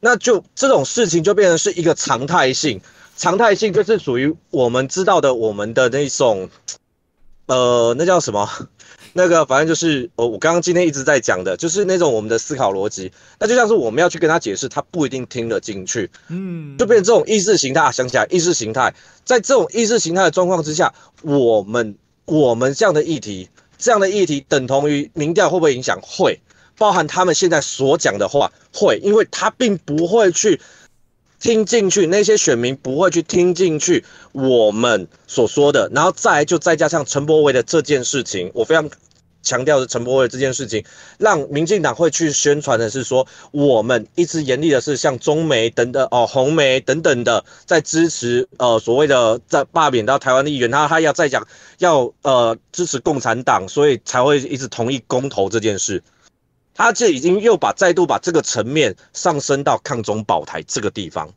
[0.01, 2.81] 那就这种事情就变成是一个常态性，
[3.17, 6.51] 常态性就是属于我们知道的我们的那种，
[7.47, 8.49] 呃，那叫什么？
[9.13, 18.95] 那个反正就是我我刚刚今天一直在讲的，就是那种我们的思考逻辑，那就像是我们要去跟他解释，他不一定听得进去，嗯，就变成这种意识形态啊，想起来意识形态，
[19.25, 20.93] 在这种意识形态的状况之下，
[21.23, 25.99] 我们我们这样的议题，这样的议题等同于民调会不会影响？
[26.03, 26.41] 会，
[26.77, 30.61] 包含他们现在所讲的话会，因为他并不会去。
[31.41, 38.91] 听进去，那些选民不会去听进去我们所说的，然后再就再加上陈柏惟的这件事情，我非常
[39.41, 40.85] 强调的陈柏惟这件事情，
[41.17, 51.47] 让民进党会去宣传的是说，我们一直严厉的是像中媒等等哦，红媒等等的在支持呃所谓的在罢免到台湾的议员，他他要再讲
[51.79, 56.03] 要呃支持共产党，所以才会一直同意公投这件事。
[56.79, 61.29] 他就已经又把再度把这个层面上升到抗中保台这个地方，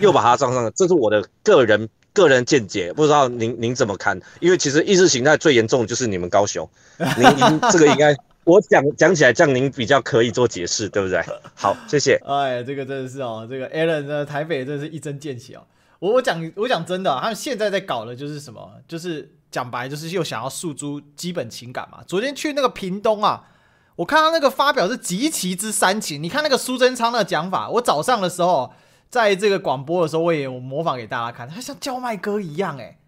[0.00, 0.70] 又把它上升了。
[0.70, 4.18] 这是我的个人个人见解，不知道您您怎么看？
[4.40, 6.66] 因为其实意识形态最严重的就是你们高雄，
[6.98, 11.22] 您您这个应该我讲讲起来，这样您比较可以做解释，对不对？
[11.54, 12.18] 好，谢谢。
[12.24, 15.62] 哎，这个真的是哦，这个 Alan 的，台北真的是一针见血哦。
[15.98, 18.66] 我我讲我讲真的，他们现在在搞的就是什么？
[18.88, 22.02] 就是讲白，就是又想要诉诸基本情感嘛。
[22.06, 23.44] 昨天去那个屏东啊。
[23.96, 28.70] 我看到那个发表是极其之煽情，你看那个苏贞昌的讲法，我早上的时候
[29.08, 32.98] 在这个广播的时候，我也有模仿给大家看，他像叫卖哥一样，哎，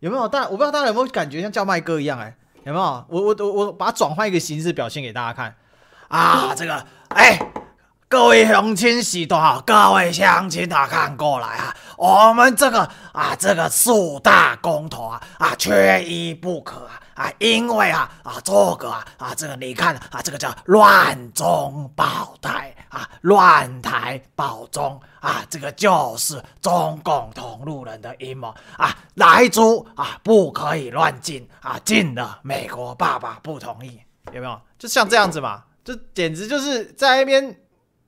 [0.00, 0.26] 有没有？
[0.26, 2.34] 大我不知道大家有没有感觉像叫卖哥一样，哎，
[2.64, 3.04] 有没有？
[3.08, 5.54] 我我我我把它转换一个形式表现给大家看
[6.08, 7.38] 啊，这个，哎，
[8.08, 17.00] 各位乡亲喜多好，各位乡亲啊，看过来啊，我们这个啊，这个四大公投啊，啊，缺一不可啊。
[17.14, 34.00] 啊，因为啊啊，这个啊啊，这个你看啊，这个叫乱中保台啊，乱台保中啊，这个就是中共同路人的阴谋啊，莱猪啊不可以乱进啊，进了美国爸爸不同意，
[34.32, 34.60] 有没有？
[34.78, 37.60] 就像这样子嘛，这简直就是在那边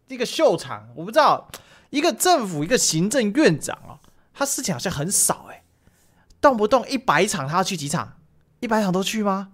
[0.09, 1.49] 一个秀场，我不知道
[1.91, 3.99] 一个政府一个行政院长哦，
[4.35, 5.63] 他事情好像很少哎，
[6.41, 8.15] 动不动一百场他要去几场？
[8.61, 9.53] 一百场都去吗？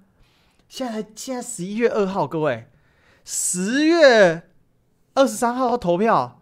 [0.69, 2.69] 现在现在十一月二号，各位，
[3.25, 4.43] 十月
[5.15, 6.41] 二十三号要投票，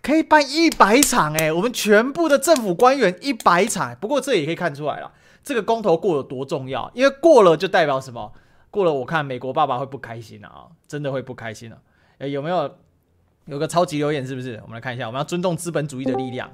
[0.00, 1.52] 可以办一百场哎！
[1.52, 3.96] 我们全部的政府官员一百场。
[4.00, 8.32] 不过这也可以看出来了，这个公投过有多重要，因为过了就代表什么？
[8.70, 11.78] 过了，我看美国爸爸会不开心啊，真的会不开心了。
[12.18, 12.76] 哎，有没有
[13.46, 14.24] 有个超级留言？
[14.24, 14.60] 是不是？
[14.62, 16.52] 我们来看一下，我们要尊重资本主义的力量。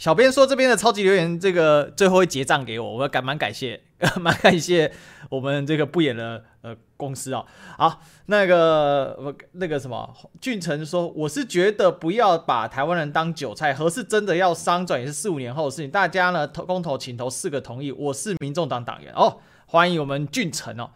[0.00, 3.78] 小编说这边的超级留言，这个最后会结账给我，我感蛮感谢，
[4.18, 4.90] 蛮感谢
[5.28, 7.44] 我们这个不演的呃公司哦。
[7.76, 10.10] 好，那个那个什么
[10.40, 15.90] 俊成说，我是觉得不要把台湾人当韭菜，核四真的要商转也是四五年后的事情。
[15.90, 17.92] 大家呢投公投，请投四个同意。
[17.92, 20.92] 我是民众党党员哦，欢迎我们俊成哦，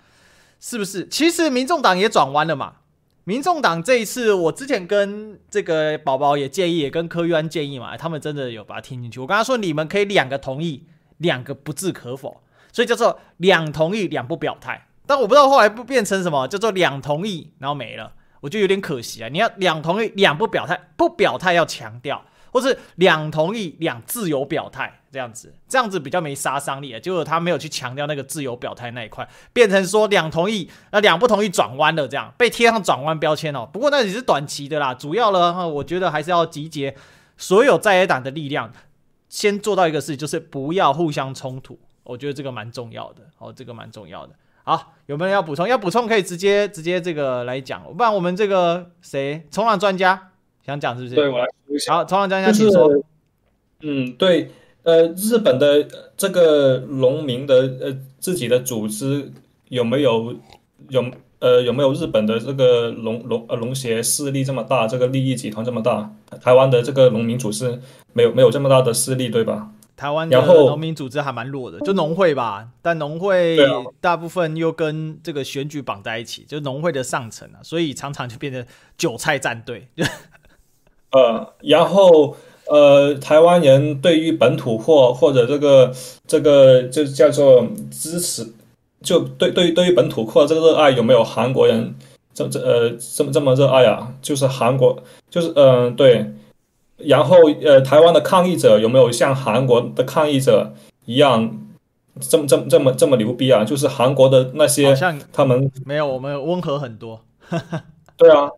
[0.58, 1.06] 是不是？
[1.08, 2.76] 其实民众党也转弯了嘛。
[3.26, 9.18] 民众党这一次，我之前跟这个宝宝也建议，也跟柯玉安建议嘛，他们真的有把它听进去。
[9.18, 10.86] 我跟他说，你们可以两个同意，
[11.18, 14.88] 两个不置可否，所以叫做两同意两不表态。
[15.06, 19.28] 但我不知道后来不变成什么，叫做两同意然后没了，我就有点可惜啊。
[19.28, 22.22] 你要两同意两不表态，不表态要强调。
[22.54, 27.00] 或是两同意两自由表态这样子，这样子比较没杀伤力啊。
[27.00, 33.68] 结果他没有去强调那个自由表态那一块，变成说两同意，那两不同意转弯了，这样被贴上转弯标签哦。
[33.72, 36.94] 不过那只是短期的啦，主要呢，我觉得还是要集结
[37.36, 38.70] 所有在野党的力量，
[39.28, 41.76] 先做到一个事，就是不要互相冲突。
[42.04, 44.32] 我觉得这个蛮重要的，哦，这个蛮重要的。
[44.62, 45.66] 好，有没有人要补充？
[45.66, 50.30] 要补充可以直接直接这个来讲，不然我们这个谁冲浪专家。
[50.64, 51.14] 想讲是不是？
[51.14, 51.94] 对，我来说一下。
[51.94, 52.90] 好，从长讲一下，请说。
[53.80, 54.50] 嗯，对，
[54.82, 59.30] 呃，日本的这个农民的呃自己的组织
[59.68, 60.34] 有没有
[60.88, 61.04] 有
[61.40, 66.10] 呃，有没有日本的这个农农呃农协势力这么大，这个利益集团这么大？
[66.40, 67.78] 台湾的这个农民组织
[68.14, 69.70] 没有没有这么大的势力，对吧？
[69.96, 72.68] 台湾的农民组织还蛮弱的，就农会吧。
[72.80, 73.58] 但农会
[74.00, 78.64] 大部分又跟这个选举绑在一起，就农会的上层啊，所以常常就变成
[78.96, 79.88] 韭菜战队。
[81.14, 85.92] 呃，然后呃，台湾人对于本土货或者这个
[86.26, 88.52] 这个就叫做支持。
[89.02, 91.94] 就对对对于本土货这个热爱有没有韩国人
[92.32, 94.14] 这这呃这么这么热爱啊？
[94.22, 94.98] 就是韩国
[95.28, 96.32] 就是嗯、呃、对，
[96.96, 100.72] 然后呃台湾的抗议者有没有像韩国的抗议者
[101.04, 101.54] 一样
[102.18, 103.62] 这么这么这么这么牛逼啊？
[103.62, 104.96] 就是韩国的那些
[105.30, 107.20] 他们没有我们温和很多，
[108.16, 108.48] 对啊，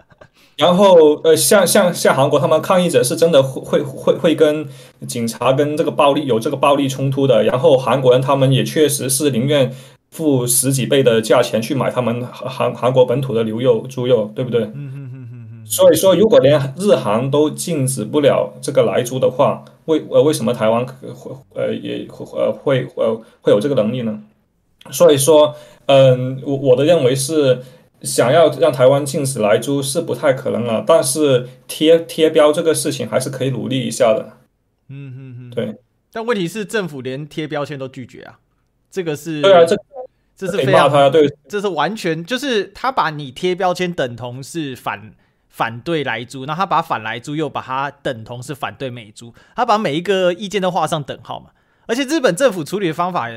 [0.57, 4.67] 然后呃像像像韩国他们抗议者是真的会会会跟
[5.07, 9.73] 警察跟这个暴力有这个暴力冲突的，然后韩国人他们也确实是宁愿。
[10.09, 14.63] 付十几倍的价钱去买他们韩韩国本土的牛肉、猪肉，对不对？
[14.63, 15.67] 嗯嗯嗯嗯嗯。
[15.67, 21.09] 所以说，如果连日韩都禁止不了这个来猪的话，为呃为什么台湾会
[21.55, 24.19] 呃也呃会呃会有这个能力呢？
[24.91, 27.61] 所以说，嗯，我我的认为是
[28.03, 34.39] 想要让台湾禁止来猪是不太可能了，但是贴贴标这个事情还是可以努力一下的。
[34.89, 35.77] 嗯嗯嗯，对。
[36.13, 38.39] 但问题是，政府连贴标签都拒绝啊，
[38.91, 39.77] 这个是对啊这。
[40.39, 45.15] 这是非常，对，这是完全就是他把你贴标签等同是反
[45.49, 51.53] 反对来猪，那他把反来猪又把它等同是反对美猪，他把每一个意见都画上等号嘛。
[51.87, 53.31] 而且日本政府处理的方法，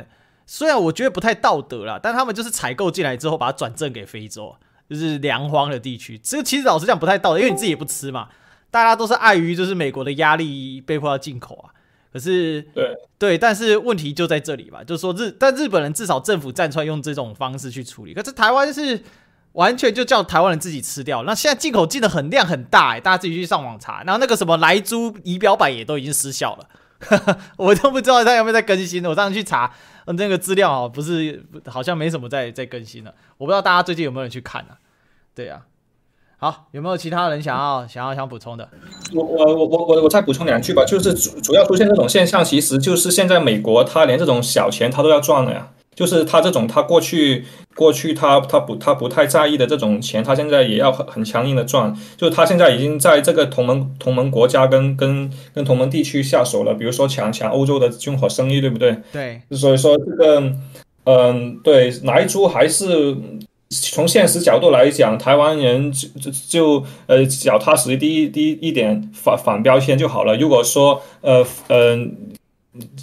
[0.52, 4.56] 虽然我觉得不太道德啦，但他们就是采购进来之后把它转赠给非洲，
[4.90, 6.18] 就是粮荒的地区。
[6.18, 8.30] 这个其实老实讲不太道德，因为你自己也不吃嘛，
[8.72, 11.70] 大家都是碍于就是美国的压力被迫要进口啊。
[12.12, 19.04] 可是，对对，但是问题就在这里吧，就是说日，但日本人至少政府站出来用这种方式去处理，可是台湾是
[19.52, 21.22] 完全就叫台湾人自己吃掉。
[21.22, 29.06] 那现在进口进的很量很大，哎，大家自己去上网查，然后那个什么莱猪仪表板也都已经失效了， 我都不知道它有没有在更新。
[29.06, 29.72] 我上次去查
[30.14, 34.78] 那个资料啊，不是好像没什么在在更新了，我不知道大家最近有没有人去看啊？
[35.34, 35.64] 对呀。
[36.42, 38.70] 好，有没有其他人想要想要想补充的？
[39.14, 47.44] 我我我我我我再补充两句吧，就是主主要出现这种现象，其实就是现在美国他连这种小钱他都要赚了呀，就是他这种他过去
[47.76, 58.96] 过去他他不他不太在意的这种钱，他现在也要很很强硬的赚，就是他现在已经在这个同盟同盟国家跟跟跟同盟地区下手了，比如说抢抢欧洲的军火生意，对不对？
[59.12, 60.54] 对，所以说这个
[61.04, 63.18] 嗯、对，来猪还是。
[63.72, 70.36] 从现实角度来讲，台湾人就就就呃脚踏实地第一一点反反标签就好了。
[70.36, 71.96] 如果说呃呃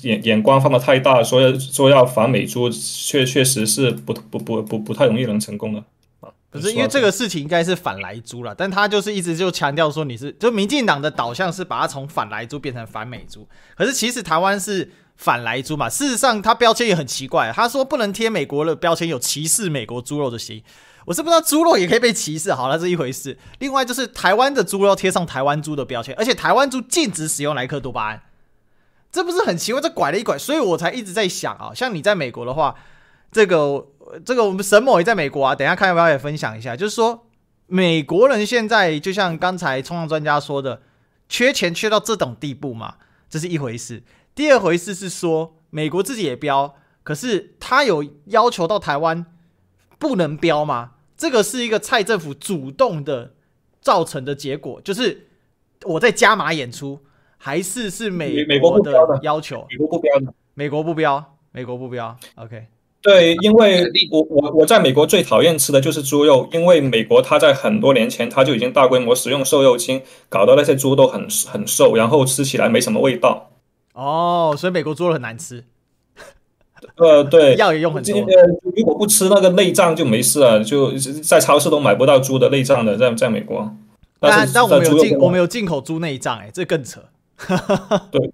[0.03, 5.85] 眼眼光放得太大，说要说要反美猪，确确实是不不不不不太容易能成功的
[6.21, 6.31] 啊。
[6.51, 14.91] 可是因为这个事情应该是反莱猪了，但他就是一直就强调说你是就民进党的导向是把它从反莱猪变成反美猪，可是其实台湾是。
[15.19, 20.63] 反莱猪嘛，事实上他标签也很奇怪，他说不能贴美国的标签，有歧视美国猪肉的嫌疑。
[21.07, 23.35] 我是不知道猪肉也可以被歧视，好，那是一回事。
[23.61, 28.21] 另外就是台湾的猪肉贴上台湾猪的标签，而且台湾猪禁止使用莱克多巴胺，
[29.17, 29.81] 这不是很奇怪？
[29.81, 32.75] 这拐了一拐，所以我才一直在想啊，像你在美国的话，
[33.33, 33.87] 这个
[34.27, 37.27] 这个我们沈某也在美国啊，等一下看要不要也分享一下，就是说
[37.67, 40.83] 美国人现在就像刚才冲浪专家说的，
[41.31, 42.97] 缺钱缺到这种地步嘛，
[43.31, 44.03] 这是一回事。
[44.35, 49.25] 第二回事是说，美国自己也标，可是他有要求到台湾
[49.99, 50.91] 不能标吗？
[51.17, 53.33] 这个是一个蔡政府主动的
[53.81, 55.29] 造成的结果，就是
[55.85, 57.01] 我在加码演出，
[57.47, 58.91] 还是是美美国的
[59.23, 59.65] 要求？
[59.71, 62.17] 美国不标的，美国不标，美国不标。
[62.35, 62.65] OK，
[63.01, 73.53] 对，因为我我我在美国最讨厌吃的就是猪肉，因为美国它在很多年前它就已经大规模使用瘦肉精，搞得那些猪都很很瘦，然后吃起来没什么味道。
[73.95, 75.63] 哦，所以美国猪肉很难吃。
[76.97, 78.13] 呃，对，药也用很多。
[78.13, 78.27] 呃，
[78.77, 80.91] 如果不吃那个内脏就没事了，就
[81.23, 83.73] 在超市都买不到猪的内脏的，在在美国。
[84.19, 87.01] 但但我们有进，我们有进口猪内脏，哎，这更扯。
[88.11, 88.33] 对，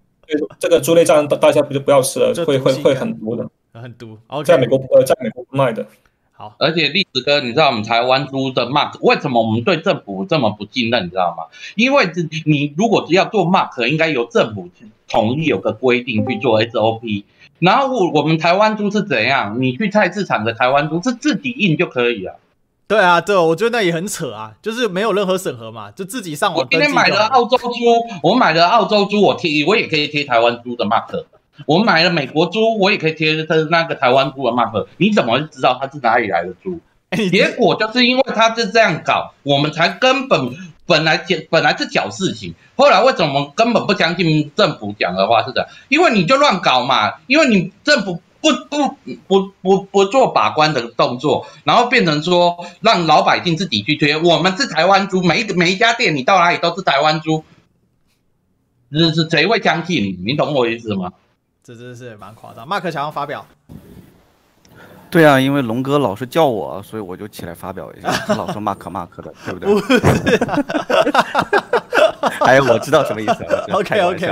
[0.58, 4.18] 这个猪内脏大大家不就不要吃了，会会会很毒的，很毒。
[4.44, 5.86] 在美国呃，在美国不卖的。
[6.34, 11.04] 好，而且栗子哥，你知道我们台湾猪的 mark 为什么我们对政府这么不信任？
[11.04, 11.44] 你知道吗？
[11.76, 12.08] 因为
[12.46, 14.68] 你如果只要做 mark，应该由政府
[15.08, 17.24] 统一有个规定去做 SOP。
[17.58, 19.60] 然后我我们台湾猪是怎样？
[19.60, 22.38] 你去菜市场的台湾猪是自己印就可以了。
[22.88, 26.60] 对啊，对，我觉得那也很扯啊，就是没有任何审核嘛，就自己上网。
[26.60, 27.68] 我今天买了澳洲猪，
[28.22, 31.24] 我买了澳洲猪，我贴我也可以贴台湾猪的 mark。
[31.66, 33.34] 我买了美国猪，我也可以贴
[33.70, 34.86] 那个台湾猪的 mark。
[34.98, 36.80] 你怎么知道它是哪里来的猪？
[37.30, 40.50] 结果就是因为他是这样搞，我们才根本
[40.86, 45.68] 本来讲本来是小事情，后来为什么根本不相信政府讲的话是这样？
[45.88, 48.96] 因为你就乱搞嘛，因为你政府不不
[49.28, 54.20] 不不不做把关的动作，然后变成说让老百姓自己去推。
[54.20, 57.44] 我们是台湾猪，每一每一家店你到哪里都是台湾猪，
[58.90, 60.18] 是是谁会相信？
[60.26, 61.12] 你懂我意思吗？
[61.62, 62.66] 这真是蛮夸张。
[62.66, 63.46] 马克想要发表。
[65.10, 68.10] 对啊，因为龙哥老是叫我，所以我就起来发表一下。
[68.26, 69.74] 他老说马克马克的，对不对？
[69.74, 71.81] 不是。
[72.46, 73.66] 哎，我知道什么意思了。
[73.72, 74.26] OK OK。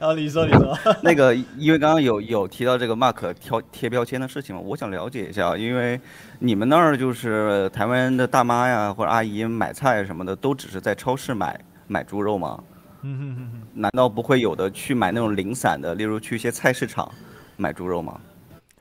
[0.00, 0.76] 然后你说你说。
[1.02, 6.00] 那个，因为刚刚有有提到这个 Mark 挑贴标签的事情嘛，我想了解一下，因为
[6.40, 12.58] 你们那儿就是台湾的大妈呀或者阿姨买菜什么的，都只是在超市买买猪肉吗？
[13.02, 13.62] 嗯哼哼哼。
[13.74, 17.08] 难道不会有的去买那种零散的，例如去一些菜市场
[17.56, 18.20] 买猪肉吗？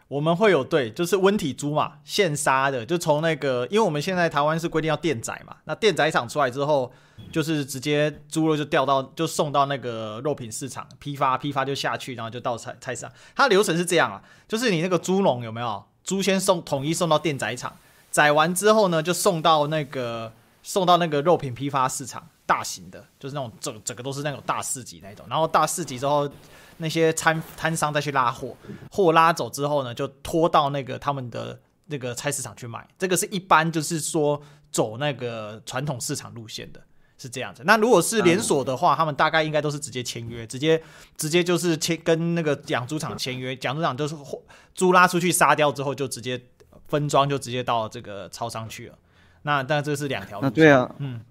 [0.08, 6.92] 我们会有对，就是温体猪嘛，现杀的，就从那个，因为我们现在台湾是规定要电宰嘛，那电宰场出来之后，
[7.32, 13.12] 就是直接猪肉就掉到，就送到那个肉品市场批发，批发就下去，然后就到菜菜市场。
[13.36, 17.76] 它流程是这样啊，就是你那个猪笼有没有猪先送统一送到电宰场，
[18.12, 20.32] 宰完之后呢，就送到那个
[20.62, 26.30] 送到那个肉品批发市场，大型的，就是那种整整个都是那种大市集那种，然后大市集之后。
[26.78, 28.56] 那些摊摊商再去拉货，
[28.92, 32.86] 货拉走之后呢，就拖到那个他们的那个菜市场去卖。
[32.98, 36.82] 这个是一般就是说走那个传统市场路线的，
[37.18, 37.64] 是这样子。
[37.66, 40.82] 那如果是连锁的话，他们大概应该都是直接签约，直接
[41.16, 44.42] 直接就是签跟那个养猪场签约，养猪场就是货
[44.74, 46.42] 猪拉出去杀掉之后，就直接
[46.88, 48.98] 分装，就直接到这个超商去了。
[49.44, 50.54] 那但这是两条路线。
[50.54, 51.22] 对啊，嗯，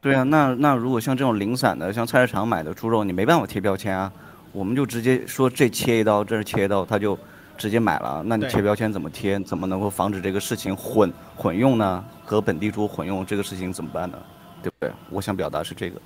[0.00, 0.22] 对啊。
[0.22, 4.12] 那那如果像这种零散的，像菜市场买的猪肉，你没办法贴标签啊。
[4.56, 7.18] 我们就直接说这切一刀，这是切一刀，他就
[7.58, 8.22] 直接买了。
[8.24, 9.38] 那你贴标签怎么贴？
[9.40, 12.02] 怎么能够防止这个事情混混用呢？
[12.24, 14.18] 和本地猪混用这个事情怎么办呢？
[14.62, 14.90] 对不对？
[15.10, 16.00] 我想表达是这个。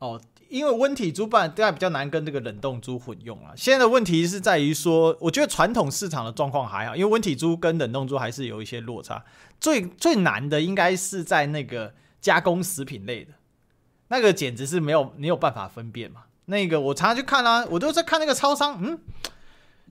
[0.00, 3.52] 哦，因为温体猪本来比较难跟这个冷冻猪混用啊。
[3.56, 9.22] 现在的问题是在于说，我觉得传统市场的状况还好，因为温体猪跟冷冻猪还是有一些落差。
[9.60, 13.30] 最最难的应该是在那个加工食品类的，
[14.08, 16.22] 那个简直是没有没有办法分辨嘛。
[16.52, 18.98] 那个我常常去看啊，我都在看那个超商，嗯，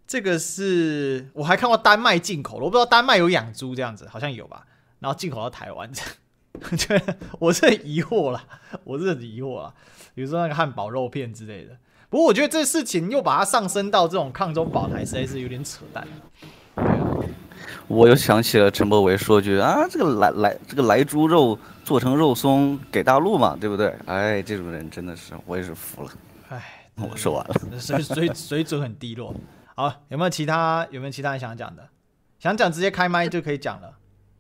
[0.06, 4.64] 这个是我还看过丹麦进口的，我不知道丹麦有养猪这样子，好像有吧？
[5.00, 5.92] 然后进口到台湾，
[6.78, 7.02] 这，
[7.40, 8.44] 我是疑惑了，
[8.84, 9.74] 我是疑惑了。
[10.14, 11.76] 比如说那个汉堡肉片之类的，
[12.12, 16.08] 不过我觉得这事情又把它上升到这种抗中保台，实在是有点扯淡。
[17.88, 23.96] 我又想起了陈柏维说句啊，这个来来这个来猪肉做成肉松给大陆嘛，对不对？
[24.06, 26.12] 哎，这种人真的是我也是服了。
[26.52, 26.62] 哎，
[26.96, 29.34] 我说完了，水水水准很低落。
[29.74, 31.88] 好，有没有其他有没有其他人想讲的？
[32.40, 33.94] 想讲直接开麦就可以讲了。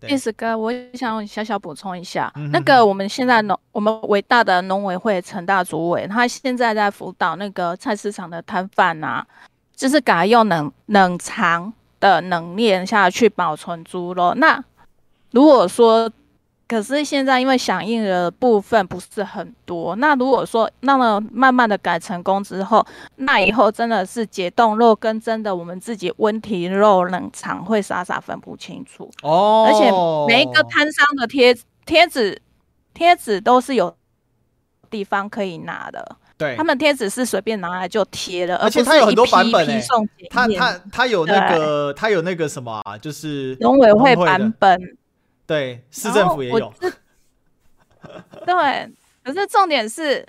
[0.10, 9.26] 意思哥，我想小小补充一下，嗯、哼哼那个我们现在农我们伟大的农委会陈大主委，他现在在辅导那个菜市场的摊贩啊，
[9.74, 14.34] 就是改用冷冷藏的冷链下去保存猪肉。
[14.36, 14.62] 那
[15.32, 16.12] 如果说
[16.72, 22.86] 可是现在因为响应的部分不是很多，那如果说那么慢慢的改成功之后，
[23.18, 29.12] 那以后真的是解冻肉跟真的我们自己温体肉冷藏会傻傻分不清楚。
[29.22, 29.68] 哦。
[29.68, 31.54] 而且每一个摊商的贴
[31.86, 32.42] 贴纸
[32.94, 33.94] 贴纸都是有
[34.90, 39.84] 地方可以拿的，对，他们贴纸是随便拿来就贴的，而且它有很多版本诶，
[40.30, 44.80] 它它它有那个它有那个什么啊，就是农委会版本。
[45.52, 46.74] 对，市政府也有。
[48.46, 48.90] 对，
[49.22, 50.26] 可是重点是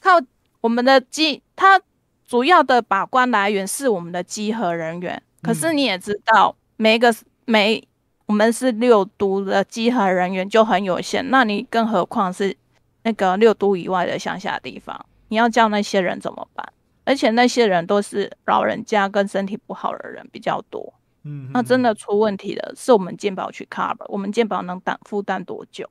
[0.00, 0.12] 靠
[0.60, 1.80] 我们的稽，它
[2.28, 5.20] 主要的把关来源是我们的稽核人员。
[5.42, 7.12] 可是你也知道，每一个
[7.44, 7.82] 每
[8.26, 12.56] 我们是六都的稽核人员就很有限，那你更何况是
[13.02, 16.72] 那个六都以外的乡下地方，你要叫那些人怎么办？
[17.04, 20.94] 而且那些人都是老人家跟身体不好的人比较多。
[21.28, 25.84] 嗯，那真的出问题了，是我们健保去 cover，我们健保能担负担多久？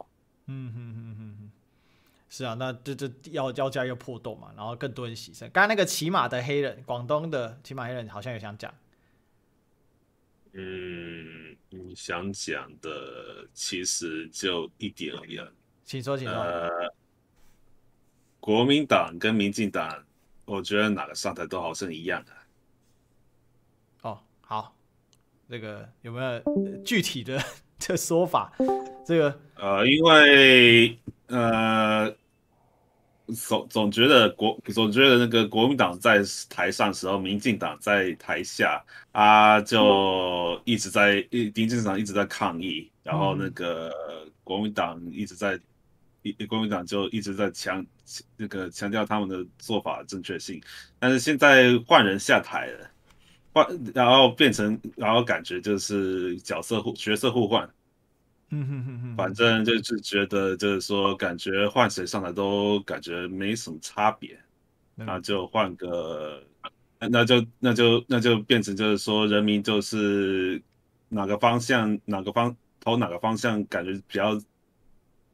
[0.45, 1.51] 嗯哼哼哼哼，
[2.29, 5.41] 是啊，那这这要要价又破洞嘛，然后更多人牺牲。
[5.49, 8.73] 刚刚那个骑马的黑人，广东的骑马黑人好像也想讲。
[10.53, 15.37] 嗯，你想讲的其实就一点而已。
[15.83, 16.33] 请说，请说。
[16.39, 16.69] 呃，
[18.39, 20.05] 国民党跟民进党，
[20.45, 22.31] 我觉得哪个上台都好像一样的。
[24.03, 24.74] 哦，好。
[25.49, 26.41] 这个有没有
[26.83, 27.39] 具体的
[27.77, 28.51] 这说法？
[29.05, 32.11] 这个呃，因为呃，
[33.47, 43.93] 总总觉得国总觉得那个国民党在台上的时候，民进党在台下啊，就一直在一民进党一直在抗议，然后那个
[44.43, 45.59] 国民党一直在
[46.23, 47.85] 一国民党就一直在强
[48.35, 50.59] 那个强调他们的做法正确性，
[50.97, 52.89] 但是现在换人下台了，
[53.55, 57.67] 换然后变成然后感觉就是角色互角色互换。
[58.49, 64.37] 嗯哼哼哼，反正就是觉得，就是说，感觉换谁上来都感觉没什么差别，
[64.93, 66.43] 那就换个，
[66.99, 70.61] 那就那就那就变成就是说，人民就是
[71.09, 74.39] 哪个方向哪个方投哪个方向，感觉比较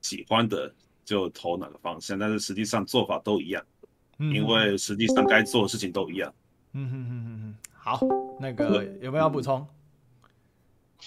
[0.02, 3.62] 喜欢的就投哪个方向，但是实际上做法都一样，
[4.18, 6.34] 因为实际上该做的事情都一样。
[6.72, 8.00] 嗯哼哼哼哼，好，
[8.40, 9.66] 那个有没有要补充？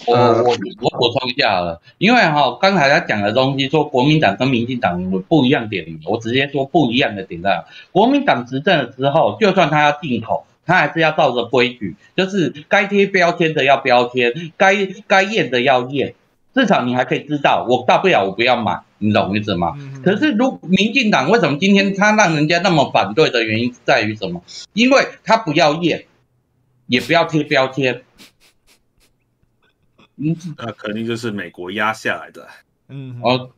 [0.09, 14.75] 我我我补充一下好了，因为哈刚才他讲的东西说国民党跟民进党不一样点，我直接说不一样的点在国民党执政了之后，就算他要进口，他还是要照着规矩，就是该贴标签的要标签，该
[15.07, 16.17] 该验的要验，
[16.53, 19.75] 至少你还可以知道，我大不了我不要买，你懂意思吗？
[20.03, 24.43] 可是如民进党为什么今天他让人家那么反对的原因在于什么？
[24.73, 26.07] 因为他不要验，
[26.87, 28.03] 也不要贴标签。
[30.17, 32.47] 嗯，那肯定就是美国压下来的。
[32.89, 33.51] 嗯，哦，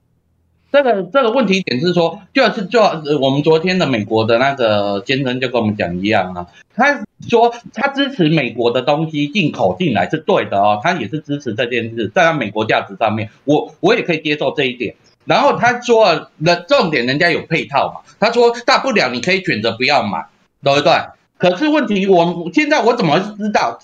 [0.72, 2.80] 这个这个问题点是说，就是就
[3.20, 14.96] 我们昨天的美国的那个先生就跟我们讲一样啊，他说他支持美国的东西进口进来是对的哦，他也是支持这件事，在他美国价值上面，我我也可以接受这一点。
[15.26, 20.24] 然后他说那重点，人家有配套嘛，他说大不了你可以选择不要买，
[20.62, 20.92] 对不对？
[21.38, 23.78] 可是问题我现在我怎么知道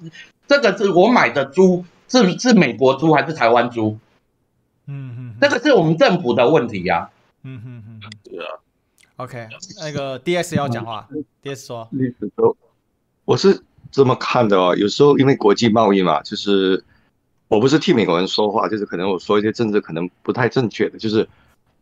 [0.47, 1.85] 这个是我买的猪？
[2.09, 3.99] 是是美国猪还是台湾猪？
[4.87, 7.11] 嗯嗯，这个是我们政府的问题呀、啊。
[7.45, 8.61] 嗯嗯嗯，对啊。
[9.17, 9.49] OK，
[9.81, 11.89] 那个 DS 要讲话、嗯、，DS 说。
[11.93, 12.55] 历史说，
[13.25, 14.77] 我是这么看的哦。
[14.77, 16.85] 有时候因为国际贸易嘛，就是
[17.49, 21.27] 我不是替美国人说话，就是可能我说一些政治可能不太正确的，就是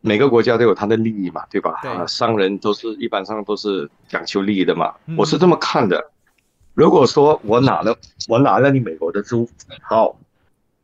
[0.01, 1.79] 每个国家都有它的利益嘛，对吧？
[1.81, 4.93] 对啊，商人都是一般上都是讲求利益的嘛。
[5.05, 6.11] 嗯、我是这么看的。
[6.73, 7.95] 如果说我拿了
[8.27, 9.47] 我拿了你美国的猪，
[9.81, 10.17] 好，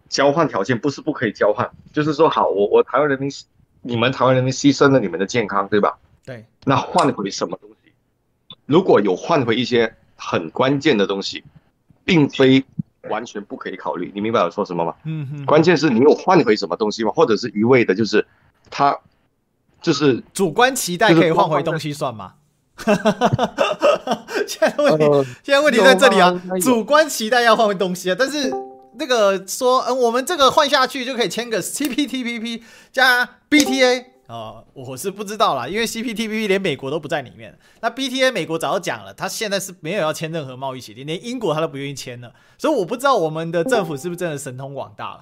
[0.07, 3.31] 交换条件不是不可以交换，就是说好，我我台湾人民，
[3.81, 5.97] 你们台湾人民牺牲了你们的健康，对吧？
[6.25, 6.45] 对。
[6.65, 7.91] 那换回什么东西？
[8.65, 11.43] 如果有换回一些很关键的东西，
[12.03, 12.63] 并非
[13.09, 14.11] 完全不可以考虑。
[14.13, 14.93] 你明白我说什么吗？
[15.05, 15.45] 嗯嗯。
[15.45, 17.11] 关键是你有换回什么东西吗？
[17.15, 18.27] 或者是一味的，就是
[18.69, 18.97] 他
[19.81, 22.33] 就是主观期待可以换回东西算吗？
[22.75, 24.25] 哈哈哈！
[24.47, 28.51] 现在问题，呃、现在问题在这里啊，主观期待要换回东西啊，但是
[28.99, 32.61] 那个说，嗯，我们这个换下去就可以签个 CPTPP
[32.91, 45.19] 加 BTA 哦、呃，我是不知道啦，因为 CPTPP 连美国都不在里面，那 BTA 美国早就讲了，他现在是没有要签任何贸易协定，连英国他都不愿意签了，所以我不知道我们的政府是不是真的神通广大了。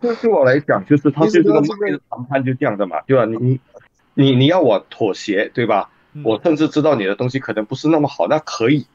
[0.00, 3.24] 对 对我来讲，就是他这个贸易谈判就这样的嘛，对吧？
[3.24, 3.60] 你。
[4.14, 5.88] 你你要我妥协，对吧？
[6.24, 8.86] 我甚至知道你的东西可能不是那么好，那可以，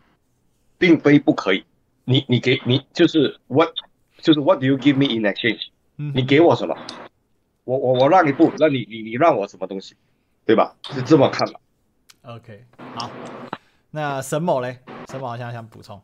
[0.78, 1.64] 并非不可以。
[2.04, 3.70] 你你给你就是 what
[4.18, 5.70] 就是 what do you give me in exchange？
[5.96, 6.78] 你给我什么？
[7.64, 9.96] 我我我让一步，那你你你让我什么东西？
[10.46, 10.76] 对吧？
[10.92, 11.60] 是这么看的。
[12.24, 12.66] OK，
[12.96, 13.10] 好，
[13.92, 14.80] 那沈某嘞？
[15.10, 16.00] 沈某好像想补充。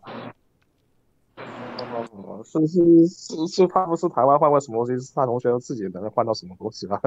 [1.94, 7.00] 哦是是是是，他不是台湾换过什么东西，是他同学自己能换到什么东西吧？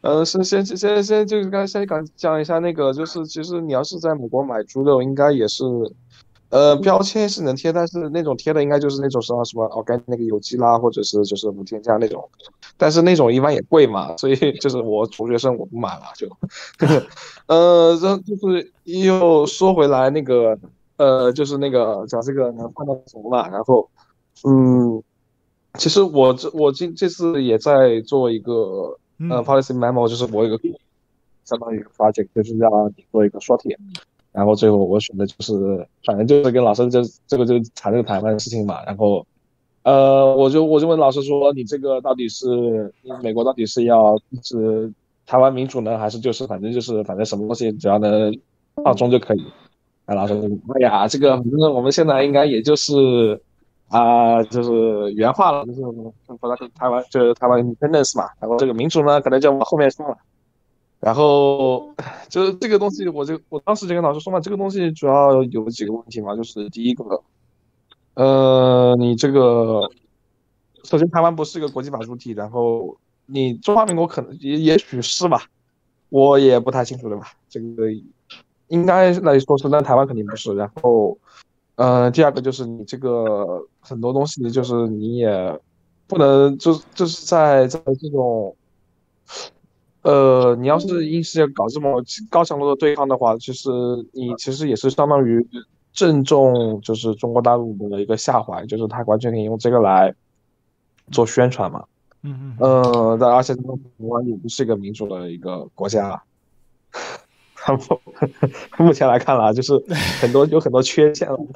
[0.00, 5.64] 呃，是先先先先就是刚才先讲讲一下那个，就是其实你要是在美国买猪肉，应该也是，
[6.50, 12.28] 呃，标签是能贴，但是那种贴的应该就是那种什么什么 organic 那个有机啦，或者是就是无添加那种，
[12.76, 16.28] 但是那种一般也贵嘛，所以就是我中学生我不买了就，
[17.46, 20.58] 呃，然后就是又说回来那个。
[20.98, 23.88] 呃，就是那个讲这个能换到什么嘛，然后，
[24.44, 25.02] 嗯，
[25.74, 28.52] 其实我这我今这次也在做一个
[29.30, 30.78] 呃 policy memo，就是我有一个
[31.44, 32.70] 相当于一个 project，就是要
[33.10, 33.78] 做一个说帖，
[34.32, 39.26] 然后最后我选的就是反正就是跟老师就这个就谈这个谈判的事情嘛，然后，
[39.82, 44.92] 呃，我就我就问老师说，你这个到底是美国到底是要支持
[45.26, 48.36] 台湾民主呢，还是就是反正就是反正什么东西只要能
[48.82, 49.44] 放松就可以？
[50.06, 50.34] 哎，老师，
[50.74, 53.40] 哎呀，这个反正我们现在应该也就是
[53.92, 56.12] 啊、就是原话了，就是说
[56.74, 60.16] 台湾就是台湾 independence 嘛，然后这个民主呢，可能就往后面放了。
[60.98, 61.94] 然后
[62.28, 67.22] 就是这个东西，我就我当时就跟老师说嘛，这个东西主要有几个问题嘛，就是第一个，
[68.14, 69.90] 呃，你这个
[70.84, 75.42] 首先台湾不是一个国际法主体，然后你中华民国可能也也许是吧，
[76.08, 77.26] 我也不太清楚对吧？
[77.48, 77.88] 这个。
[78.68, 80.54] 应该来说是，但台湾肯定不是。
[80.54, 81.18] 然后，
[81.76, 85.60] 呃，第二个就是你这个很多东西，就是你也
[86.06, 88.54] 不能就就是在在这种，
[90.02, 93.70] 呃，你要是硬是要搞这么高强度的对抗的话，其实
[94.12, 95.46] 你其实也是相当于
[95.92, 100.14] 正中就是中国大陆的一个下怀，就是他完全可以用这个来
[101.10, 101.84] 做宣传嘛。
[102.22, 102.56] 嗯嗯。
[102.60, 103.62] 呃，但而且台
[103.98, 106.22] 湾也不是一个民主的一个国家。
[108.78, 109.72] 目前来看啦，就是
[110.20, 111.36] 很多有很多缺陷了。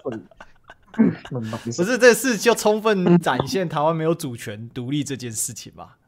[0.96, 5.98] 不是，这事就充分展现台湾没有主权独立这件事情吧？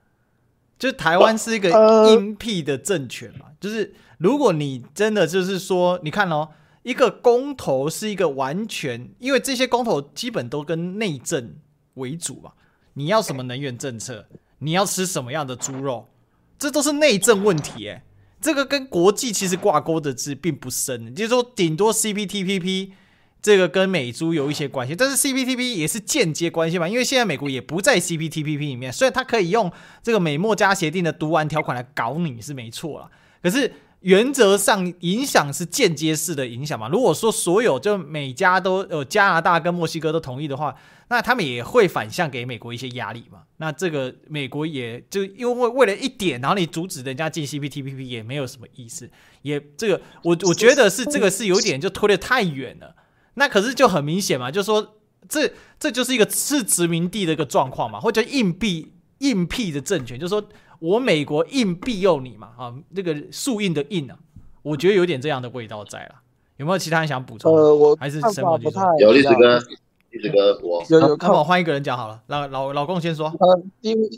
[0.78, 1.68] 就台湾是一个
[2.10, 3.46] 阴僻的政权嘛？
[3.60, 6.48] 就是如果你真的就是说，你看哦，
[6.84, 11.56] 一个公投是一个完全，因为这些公投基本都跟内政
[11.94, 12.52] 为主嘛。
[12.94, 14.26] 你要什么能源政策？
[14.60, 16.08] 你要吃什么样的猪肉？
[16.58, 18.02] 这都是内政问题哎。
[18.40, 22.90] 这个跟国际其实挂钩的字并不深，就是说顶多 CPTPP
[23.42, 29.70] 这个跟美猪有一些关系，但是 CPTPP 也是间接关系嘛，因为现在美国也不在 CPTPP 里面，虽然它可以用
[30.02, 33.10] 这个美墨加协定的读完条款来搞你是没错了，
[33.42, 36.88] 可是原则上影响是间接式的影响嘛。
[36.88, 40.74] 如果说所有就美加都有加拿大跟墨西哥都同意的话。
[41.10, 43.42] 那他们也会反向给美国一些压力嘛？
[43.56, 49.10] 那这个美国也就因为为了一点，然后你阻止人家进 CPTPP 也没有什么意思。
[49.42, 52.94] 也这个我我觉得是这个是有点就推得太远了。
[53.34, 54.96] 那可是就很明显嘛，就是说
[55.28, 55.50] 这
[55.80, 60.46] 这就是一个是殖民地的一个状况嘛，或者硬币硬币的政权，就是说
[60.80, 64.18] 我美国硬庇佑你嘛啊，这个树硬的硬啊，
[64.62, 66.16] 我觉得有点这样的味道在了。
[66.58, 67.54] 有没有其他人想补充？
[67.54, 69.58] 呃，我还是看法不太有历史哥。
[70.22, 73.26] 这个我有有看我换一个人讲好了，老老老公先说。
[73.38, 74.08] 呃，因为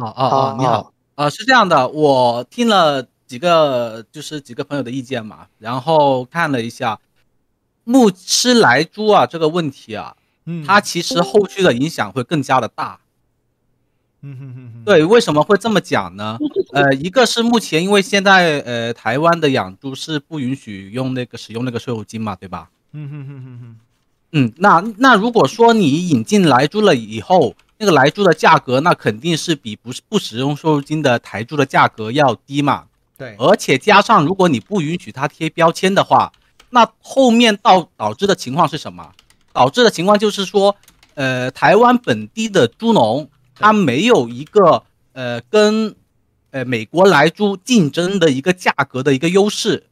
[0.00, 6.98] 啊啊啊，你好，呃，是这样的，我听了几个就是几个朋友的意见嘛，然后看了一下，
[7.84, 12.98] 牧吃来猪啊这个问题啊，嗯，它其实后续的影响会更加的大。
[14.24, 16.38] 嗯哼哼哼，对，为什么会这么讲呢？
[16.72, 22.70] 呃，一个是目前因为现在呃台湾的养猪是不允许用那个使用那个瘦肉精嘛，对吧？
[22.92, 23.76] 嗯哼哼哼哼。
[24.34, 32.84] 嗯，那那如果说你引进莱猪了以后，那个莱猪的价格，那肯定是比不是不使用瘦肉精的台猪的价格要低嘛。
[33.18, 36.32] 对，而且加上如果你不允许它贴标签的话，
[36.70, 39.12] 那后面导导致的情况是什么？
[39.52, 40.74] 导致的情况就是说，
[41.14, 45.94] 呃，台湾本地的猪农他没有一个呃跟
[46.52, 49.88] 呃美国莱猪竞争的一个价格的一个优势，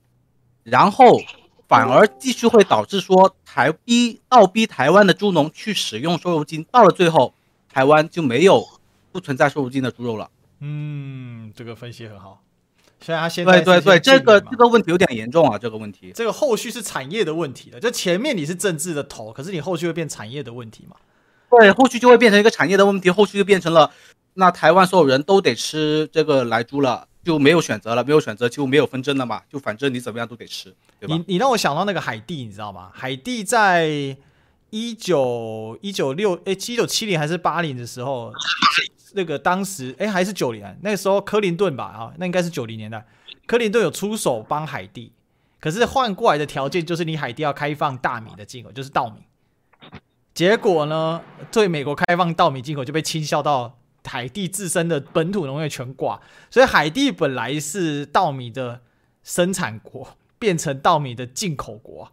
[0.65, 1.21] 然后。
[1.71, 7.33] 反而继续会导致说台逼倒逼台湾的猪农去使用瘦肉精，到了最后，
[7.73, 8.67] 台湾就没有
[9.13, 10.29] 不存在瘦肉精的猪肉了。
[10.59, 12.43] 嗯，这个分析很好。
[13.01, 16.11] 虽然他现在对对对，这个这个问题有点严重啊，这个问题。
[16.13, 20.97] 这个后续是产业的问题了，就前面你是政治的头，可是你后续会变产业的问题嘛？
[21.51, 23.93] 对，后续就会变成一个产业的问题，后续就变成了
[24.35, 27.07] 那台湾所有人都得吃这个来猪了。
[27.23, 30.75] 就没有选择了，没有选择就没有纷争了嘛，就反正你怎么样都得吃，
[31.07, 32.91] 你你让我想到那个海地，你知道吗？
[32.95, 34.17] 海地在
[34.71, 38.33] 一九一九六哎七九七零还是八零的时候，
[39.15, 43.07] 那个当时哎还是九零，那个时候克林顿吧啊，那应该是九零年代，
[43.47, 45.13] 克林顿有出手帮海地，
[45.59, 49.23] 可是换过来的条件就是你海地要开放大米的进口，就是稻米。
[50.35, 51.21] 结果呢，
[51.51, 53.77] 对美国开放稻米进口就被倾销到。
[54.03, 56.21] 海地自身的本土农业全挂，
[56.51, 58.81] 所以海地本来是稻米的
[59.23, 62.11] 生产国，变成稻米的进口国，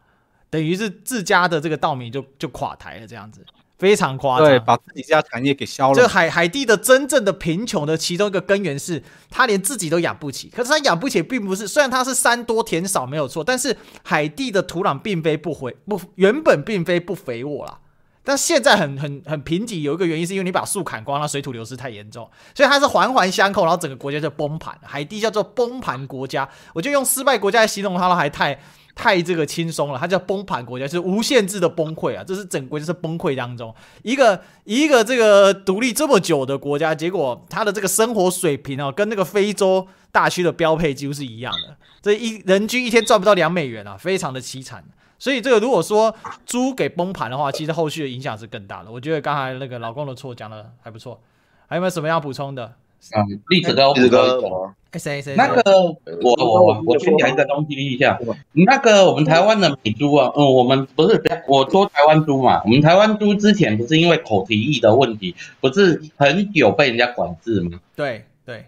[0.51, 3.43] 等于是自家的这个稻米就就垮台了，这样子
[3.79, 4.47] 非常夸张。
[4.47, 5.95] 对，把自己家产业给消了。
[5.95, 10.49] 这海海地的真正的贫穷的其中一个根源是，他连自己都养不起。
[10.49, 17.79] 可是他养不起，并不是虽然他是山多田少没有错，但是海地的土壤并非不肥不原本并非不肥沃啦。
[18.27, 24.77] 但现在很很很贫瘠，有一个原因是因为你把树砍光了，水土流失太严重，所以它是环环相扣，然后整个国家就崩盘。
[24.83, 28.59] 海地叫做崩盘国家，我就用失败国家来形容它了，还太
[28.93, 29.97] 太这个轻松了。
[29.97, 32.23] 它叫崩盘国家，就是无限制的崩溃啊！
[32.27, 33.73] 这是整个国家是崩溃当中，
[34.03, 44.83] 一个一个这个独立这么久的国家，结果它的这个生活水平啊，跟那个非洲大区的标配几乎是一样的，这一人均一天赚不到两美元啊，非常的凄惨。
[45.19, 46.13] 所以这个如果说
[46.45, 48.91] 猪给崩盘的话，其实后续的影响是更大的。
[48.91, 51.19] 我觉得刚才那个老公的错讲的还不错，
[51.67, 52.73] 还有没有什么要补充的？
[53.15, 54.41] 嗯，历史哥，历史哥，
[54.93, 55.35] 谁谁？
[55.35, 55.61] 那个
[56.21, 58.19] 我我我我先讲一个东西一下，
[58.53, 67.79] 那个我们台湾的美猪啊，嗯，我们不是我说台湾猪嘛，我们台湾猪之前不是因为口蹄疫的问题，不是很久被人家管制吗？
[67.95, 68.65] 对对。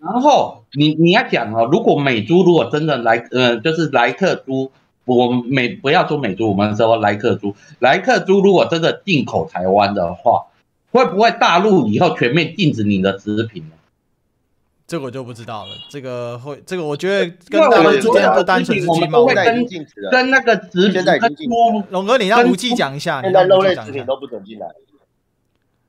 [0.00, 4.70] 然后你你要讲哦，如果美猪如果真的来，呃，就是莱特猪。
[5.04, 7.54] 我们美不要说美猪，我们说莱克猪。
[7.80, 10.46] 莱克猪如果真的进口台湾的话，
[10.90, 13.70] 会不会大陆以后全面禁止你的食品呢？
[14.86, 15.70] 这个我就不知道了。
[15.90, 19.66] 这个会，这个我觉得跟大陆之间不单纯是经贸，跟
[20.10, 21.02] 跟那个食品，
[21.90, 23.22] 龙哥，你让吴记讲一下。
[23.22, 24.66] 现在肉类食品都不准进来。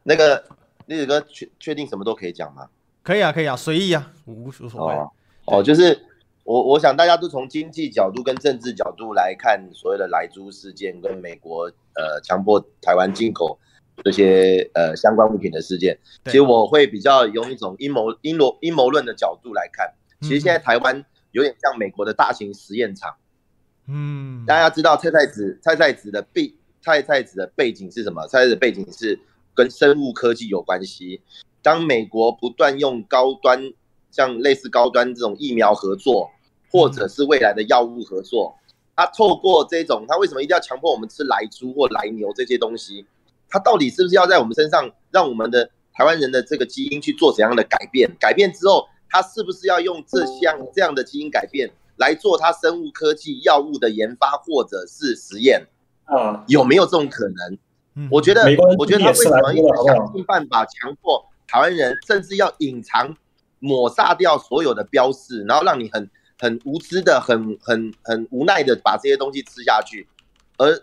[0.03, 0.43] 那个
[0.85, 2.67] 栗子哥确确定什么都可以讲吗？
[3.03, 4.93] 可以啊，可以啊，随意啊，无所谓。
[4.93, 5.11] 哦，
[5.45, 6.05] 哦，就是
[6.43, 11.65] 我我想大家都从经济角度跟政治角度来看所谓的莱猪事件跟美国
[11.95, 13.57] 呃强迫台湾进口
[14.03, 15.97] 这些呃相关物品的事件。
[16.25, 19.93] 其实我会比较用一种阴谋阴谋阴谋论的角度来看。
[20.21, 23.15] 其实现在台湾有点像美国的大型实验场。
[23.87, 28.27] 嗯，大家知道菜菜子菜菜子的背菜菜子的背景是什么？
[28.27, 29.19] 菜菜子的背景是。
[29.55, 31.21] 跟生物科技有关系。
[31.61, 33.61] 当美国不断用高端，
[34.13, 36.29] 像类似高端这种疫苗合作，
[36.71, 38.55] 或者是未来的药物合作，
[38.95, 43.05] 它透过这种，它为什么一定要强迫我们吃来猪或来牛这些东西？
[43.49, 48.09] 它到底是不是要在我们身上，让我们的台湾人的这个基因去做怎样的改变？
[48.19, 55.65] 改变之后，它是不是要用这项这样的基因改变来做它生物科技药物的研发或者是实验？
[56.05, 57.57] 啊，有没有这种可能？
[57.95, 58.43] 嗯我觉得，
[58.77, 63.15] 我觉得他为什么一直想尽办法强迫台湾人，甚至要隐藏、
[63.63, 70.05] 抹杀掉所有的标示，然后让你很很无知的、很很很无奈的把这些东西吃下去，
[70.57, 70.77] 而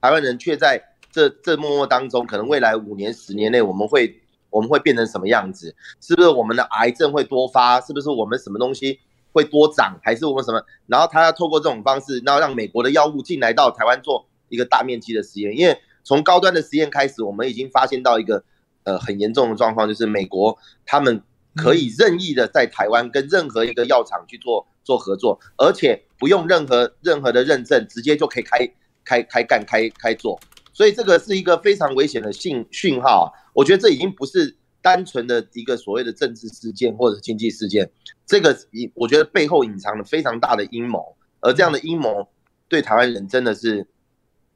[0.00, 0.82] 台湾人却在
[1.12, 4.20] 这这默默当中，可能未来五年、十年内，我们会
[4.50, 5.74] 我们会变成什么样子？
[6.00, 7.80] 是不是我们的癌症会多发？
[7.80, 8.98] 是不是我们什么东西
[9.32, 9.98] 会多长？
[10.02, 10.60] 还是我们什么？
[10.86, 15.78] 然后他要透过这种方式，然后让美国的药物进来到台湾做一个大面积的实验，因为。
[16.06, 18.44] 从高端的实验开始，我们已经发现到一个
[18.82, 21.22] 呃很严重的状况，就是美国他们
[21.56, 28.58] 可以任意的在台湾跟任何一个药厂去做做合作，而且不用任何任何的认证，直接就可以开
[29.04, 30.38] 开开干开开做。
[30.72, 33.26] 所以这个是一个非常危险的信讯号啊！
[33.52, 37.90] 我觉得这已经不是单纯的一个所谓的政治事件或者经济事件，
[38.26, 38.56] 这个
[38.94, 42.28] 我觉得背后隐藏了非常大的阴谋，而这样的阴谋
[42.68, 43.86] 对台湾人真的是。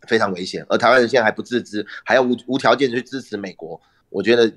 [0.07, 3.78] 非常危险，而台湾人现在还不自知，还要无无条件去支持美国，
[4.11, 4.49] 我觉得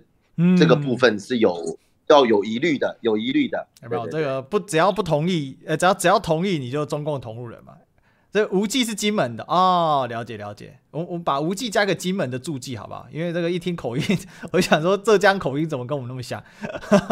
[0.56, 1.78] 这个部分是有、嗯、
[2.12, 3.68] 要有疑虑的，有疑虑的。
[3.84, 7.74] 有没有这个不只要不同意，呃，只要只要同意，你就中共同路人嘛。
[8.32, 10.80] 这无忌是金门的哦，了解了解。
[10.92, 13.06] 我我把无忌加个金门的注记好不好？
[13.12, 14.04] 因为这个一听口音，
[14.54, 16.42] 我想说浙江口音怎么跟我们那么像？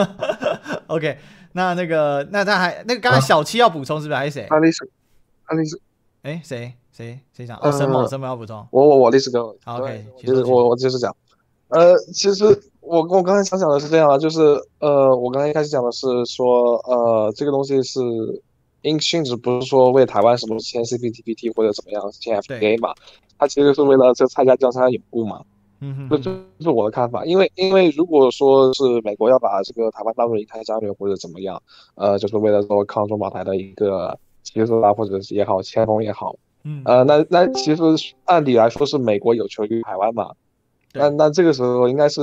[0.88, 1.18] OK，
[1.52, 4.18] 那那个那他还那个刚才小七要补充是不是？
[4.18, 4.47] 还是谁？
[4.50, 4.89] 安利是
[5.43, 5.82] 安利是
[6.22, 6.74] 哎谁？
[6.93, 7.58] 谁谁讲？
[7.62, 8.66] 哦，什么什么要补充？
[8.72, 9.54] 我我我历史哥。
[9.66, 11.14] OK，其实我我就是讲，
[11.68, 14.41] 呃，其实我我刚才想讲的是这样啊，就是
[14.80, 17.99] 呃，我刚才一开始讲的是说，呃，这个东西是
[18.82, 22.93] 因性质不是说为台湾什么签 CPTPP 或者怎么样签 FTA 嘛，
[23.38, 25.41] 它其实是为了这蔡家将来的稳固嘛。
[25.82, 27.23] 嗯哼，这这是我的看法。
[27.25, 31.61] 因为因为如果说是美国要把这个台湾当做一台战略或者怎么样，
[31.95, 36.36] 呃，就是为了说抗中保台的一个旗帜啊，或者是也好，前锋也好。
[36.65, 37.82] 嗯，呃，那那其实
[38.25, 40.32] 按理来说是美国有求于台湾嘛，
[40.93, 42.21] 那那这个时候应该是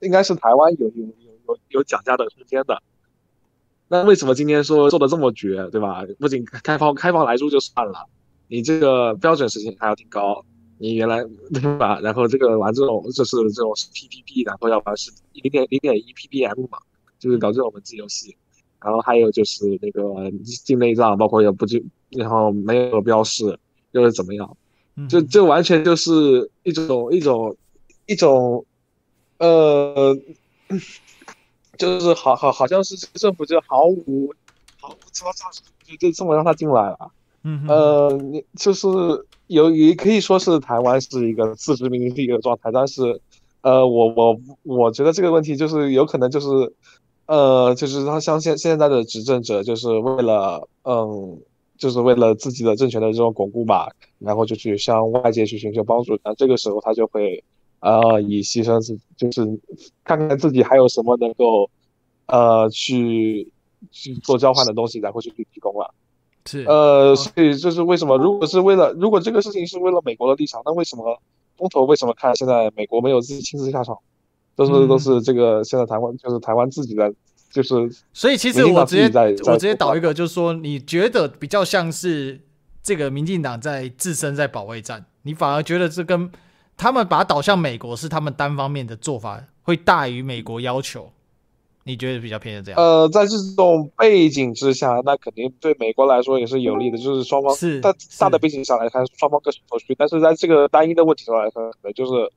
[0.00, 2.82] 应该是台湾有有有有有讲价的空间的，
[3.88, 6.04] 那为什么今天说做的这么绝，对吧？
[6.18, 8.06] 不仅开放开放来住就算了，
[8.48, 10.44] 你这个标准事情还要定高，
[10.78, 12.00] 你原来对吧？
[12.00, 16.78] 然后这个玩这种就是这种 PPP，然后要玩是零点零点一 ppm 嘛，
[17.18, 18.36] 就是搞这种文字游戏。
[18.80, 20.30] 然后还有就是那个
[20.64, 23.58] 境内账，包括也不进，然后没有标示，
[23.90, 24.56] 又是怎么样？
[25.08, 27.56] 就就完全就是一种一种
[28.06, 28.64] 一种，
[29.38, 30.16] 呃，
[31.76, 34.34] 就是好好好像是政府就毫无
[34.80, 35.46] 毫无招架，
[35.84, 37.10] 就就这么让他进来了。
[37.44, 38.88] 嗯，呃，你就是
[39.46, 43.20] 有也可以说是台湾是一个自殖民地的状态，但是，
[43.62, 46.72] 呃，我我我觉得这个问题就是有可能就是。
[47.28, 51.38] 呃，就是他像现现在的执政者，就是为了，嗯，
[51.76, 57.44] 就是为了自己的政权的这种巩固吧，然后就去向外界去寻求帮助，那这个时候他就会，
[57.80, 59.58] 呃，以牺牲自，就是
[60.04, 61.70] 看看自己还有什么能够，
[62.26, 63.52] 呃，去
[63.90, 65.94] 去做交换的东西，然后去提供了。
[66.46, 71.20] 是，呃，所以就是为什么，如果是为了，如果这个事情是为了美国的立场，那为什么
[71.56, 73.96] 公投为什么看现在美国没有自己亲自下场？
[74.56, 77.14] 都是都是这个，现在台湾就是台湾自己的，
[77.52, 77.88] 就是。
[78.12, 79.04] 所以其实我直接
[79.46, 82.40] 我直接导一个，就是说，你觉得比较像是
[82.82, 86.28] 这个民进党在自身在保卫战，你反而觉得这跟
[86.78, 91.10] 他们把它导向美国是他们单方面的做法会大于美国要求，
[91.82, 92.80] 你觉得比较偏向这样？
[92.80, 99.94] 呃，在这种背景之下，那肯定对美国来说也是有利的，就是双方是在大的背景上来看，双方各取所需。
[99.96, 102.30] 但是在这个单一的问题上来看，可能就是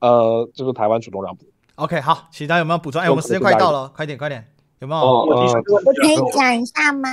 [0.00, 1.46] 呃，就是台湾主动让步。
[1.76, 3.00] OK，好，其他有没有补充？
[3.00, 4.46] 哎，我们时间快到了，快点快点，
[4.80, 5.00] 有没有？
[5.00, 7.08] 我可以讲一下吗？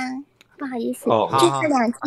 [0.58, 1.98] 不好意思，就这两次，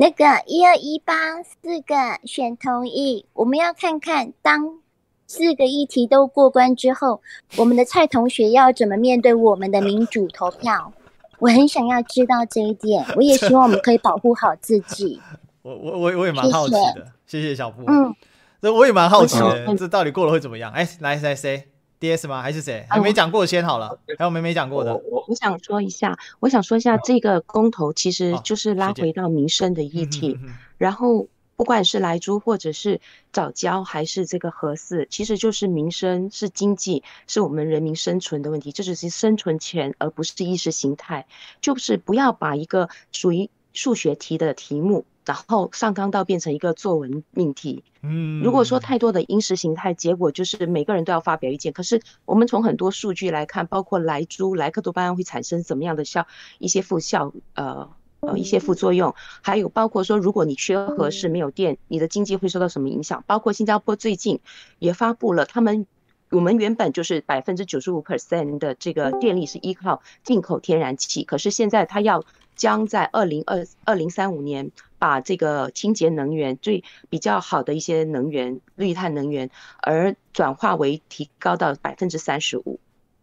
[0.00, 1.94] 那个一二一八四个
[2.24, 4.78] 选同意，我们要看看当
[5.26, 7.20] 四个议题都过关之后，
[7.58, 10.94] 我们的蔡同学要怎么面对我们的民主投票？
[11.38, 15.20] 我很想要知道这一点，我也希望我们可以保护好自己。
[15.60, 17.84] 我我我我也蛮好奇的，谢谢，小布。
[17.86, 18.14] 嗯，
[18.62, 20.72] 这我也蛮好奇的，这到底过了会怎么样？
[20.72, 21.64] 哎，来来谁
[22.00, 22.42] ？D S 吗？
[22.42, 22.84] 还是谁？
[22.88, 23.96] 还没讲过先好了。
[24.18, 24.96] 还有没没讲过的？
[24.96, 30.38] 我我想说一下，我想说一下，这个公投其实就是拉回到民生的议题。
[30.78, 33.00] 然后不管是莱猪，或者是
[33.32, 38.72] 早教，还是这个核四，其实就是民生，是经济，是我们人民生存的问题。
[38.72, 41.26] 这只是生存权，而不是意识形态。
[41.60, 45.04] 就是不要把一个属于数学题的题目。
[45.30, 47.84] 然后上纲到变成一个作文命题。
[48.02, 51.72] 嗯，如果说太多的因时形态，结果就是每个人都要发表意见。
[51.72, 56.26] 可是我们从很多数据来看，包括莱猪、莱克多巴胺会产生怎么样的效，
[56.58, 63.22] 一些副效，呃呃一些副作用，还有包括说，如果你缺合适没有电，你的经济会受到什么影响？
[63.28, 64.40] 包括新加坡最近
[64.80, 65.86] 也发布了，他们
[66.30, 72.24] 我们原本就是百分之九十五 percent 的这个电力是依靠进口天然气，可是现在它要。
[72.56, 79.48] 将在二零二二零三五年把这个清洁能源最比较好的一些能源，绿碳能源，
[79.80, 82.78] 而转化为提高到百分之三十五。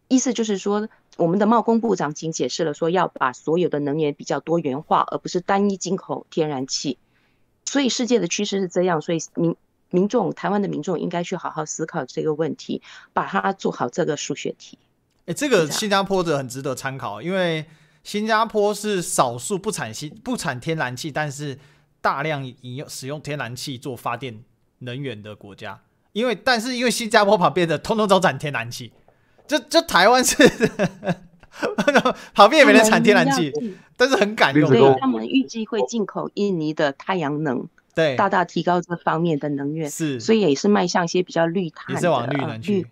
[0.08, 6.97] 意思就是说，我们的贸工部长已经解释了，说要把所有的能源比较多元化，而不是单一进口天然气。
[7.64, 9.55] 所以世界的趋势是这样，所以明
[9.90, 12.82] 民众台湾的民众应该去好好思考这个问题，
[13.14, 14.78] 把它做好这个数学题。
[15.26, 17.66] 哎，这个新加坡的很值得参考，因为。
[18.04, 21.60] 新加坡是少数不产新不产天然气，但是
[22.00, 24.42] 大量引用使用天然气做发电
[24.80, 25.82] 能源的国家。
[26.14, 28.94] 因为但是因为新加坡旁边的通通都产天然气，
[29.46, 30.38] 就就台湾是
[32.34, 33.52] 旁边也没人产天然气，
[33.98, 34.70] 但是很敢用。
[34.70, 37.68] 对，他们预计会进口印尼的太阳能，
[37.98, 39.89] 对，大大提高这方面的能源。
[39.89, 42.86] 是，所以也是迈向一些比较绿碳的，也是往绿能去。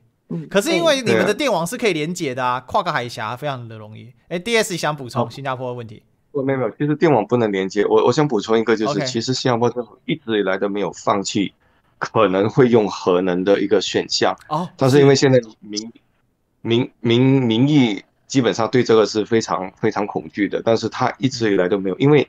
[0.49, 4.11] 可是因为你们的电网是可以连接的啊，跨个海峡非常的容易。
[4.29, 6.01] 哎，D S 想补充新加坡的问题？
[6.31, 7.85] 我没有没有，其实电网不能连接。
[7.85, 11.53] 我我想补充一个，就是其实新加坡政府一直以来都没有放弃
[11.99, 14.35] 可能会用核能的一个选项。
[14.49, 15.91] 哦，但是因为现在民
[16.61, 22.27] 民民民意基本上对这个是非常非常恐惧的，但是他一直以来都没有，因为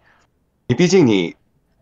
[0.66, 1.34] 你毕竟你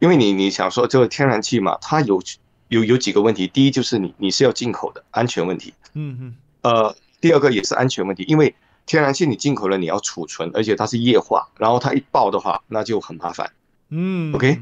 [0.04, 2.22] 因为你你想说这个天然气嘛，它有。
[2.68, 8.52] 有有几个问题，第一就是你你是要进口的安全问题，嗯嗯，呃，第二个也是安全问题，因为
[8.86, 13.52] 天然气你进口了，你要储存，而且它是液化，然后它一爆的话，那就很麻烦，
[13.90, 14.60] 嗯，OK，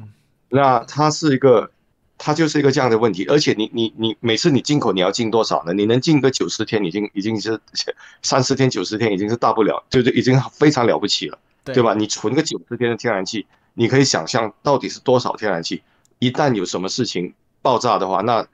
[0.51, 1.71] 那它是一个，
[2.19, 5.73] 它就是一个这样的问题，而且你你你每次你进口你要进多少呢？
[5.73, 7.59] 你能进个九十天，已经已经是
[8.21, 11.95] 三十天九十天已经是大不了，就是已经非常了不起了，对，对吧？
[11.95, 15.83] 你存个九十天的天然气，你可以想象到底是多少天然气，
[16.19, 17.35] 一旦有什么事情。
[17.65, 18.45] 爆炸的话，那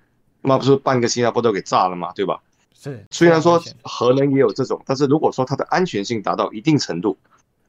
[0.43, 2.13] 那不是半个新加坡都给炸了吗？
[2.15, 2.43] 对吧？
[2.79, 3.07] 是。
[3.11, 7.17] 虽然说核能也有这种，但是如果说它的安全性达到一定程度，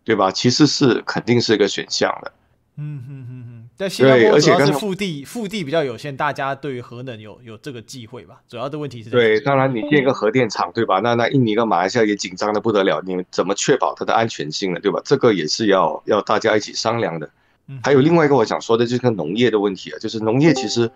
[0.04, 0.32] 对吧？
[0.32, 2.34] 其实是肯定是一个选项的。
[2.76, 3.59] 嗯嗯嗯嗯。
[3.80, 8.42] 在新加坡主要是腹地，腹地比较有限，大家对于核能有有这个忌讳吧？
[8.46, 9.10] 主要的问题是。
[9.10, 11.00] 对，当然你建一个核电厂，对吧？
[11.00, 14.82] 那那印尼跟马来西亚也紧张的不得了，你们怎么确保它的安全性呢？
[14.82, 15.02] 对吧？
[15.06, 17.30] 这个也是要要大家一起商量的。
[17.82, 20.92] 还有另外一个我想说的就是农业的问题啊，就是农业其实。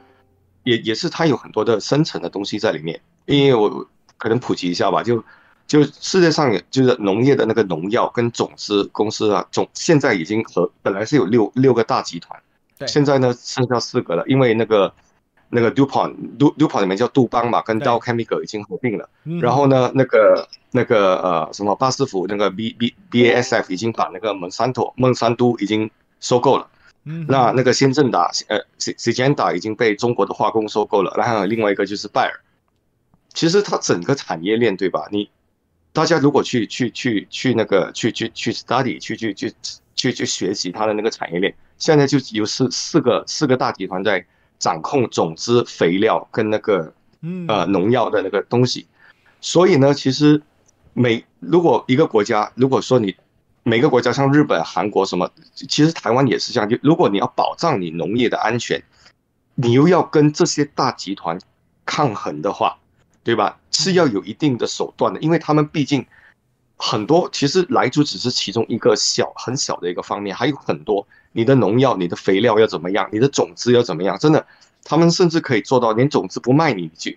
[0.64, 3.86] 也也是它有很多的深层的东西在里面，因为我
[4.18, 5.22] 可能普及一下吧，就
[5.68, 12.42] 就世界上也就是农业的那个农药跟种子公司啊，种现在已经和本来是有六六个大集团，
[12.78, 14.94] 对，现在呢剩下四个了，因为那个
[15.50, 19.10] 那个 DuPont Du DuPont 里面叫杜邦嘛，跟 Dow Chemical 已经合并了，
[19.42, 26.68] 然后呢那个那个呃什么巴斯夫那个 B B B A S F 已经把那个蒙山托孟山都已经收购了。
[27.06, 32.40] 嗯，那那个先正达，呃，C C 捷达已经被中国的化工收购了，然后还有另外一个就是拜耳。
[33.34, 35.10] 其实它整个产业链，对吧？
[35.12, 35.30] 你
[35.92, 39.54] 大家如果去去去去那个去去去 study 去去去
[39.96, 44.26] 去去学习它的那个产业链，现在就有四四个四个大集团在
[44.60, 46.94] 掌控种子、肥料跟那个
[47.48, 48.88] 呃农药的那个东西。
[49.42, 50.42] 所以呢，其实
[50.94, 53.16] 每如果一个国家，如果说你
[53.64, 56.70] 每个国家像日本、韩国什么，其实台湾也是这样。
[56.70, 58.82] 就如果你要保障你农业的安全，
[59.56, 61.40] 你又要跟这些大集团
[61.86, 62.78] 抗衡的话，
[63.24, 63.60] 对吧？
[63.72, 66.06] 是要有一定的手段的，因为他们毕竟
[66.86, 74.46] 很多其实莱猪只是其中一个小很小的一个方面，还有很多你的农药、你的肥料要怎么样，你的种子要怎么样，真的，
[74.84, 77.10] 他们甚至可以做到连种子不卖你，就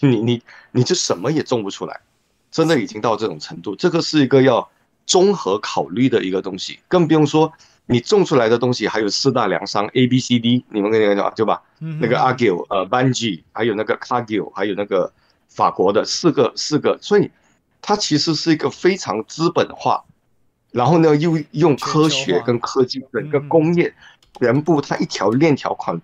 [0.00, 0.42] 你你
[0.72, 2.00] 你就什么也种不出来，
[2.50, 4.68] 真的已经到这种程度，这个是一个要
[5.06, 7.52] 综合考虑的一个东西，更不用说
[7.86, 11.62] 你种出来的东西还有四大粮商 A B C D，你们跟那个对吧？
[11.78, 15.12] 那个 Agile 呃 Bunge 还有那个 Cargill，还有那个
[15.48, 17.30] 法国的四个四个，所以。
[17.82, 20.04] 它其实是一个非常资本化，
[20.70, 23.92] 然后呢，又用科学跟科技整个工业
[24.38, 26.00] 全部它一条链条款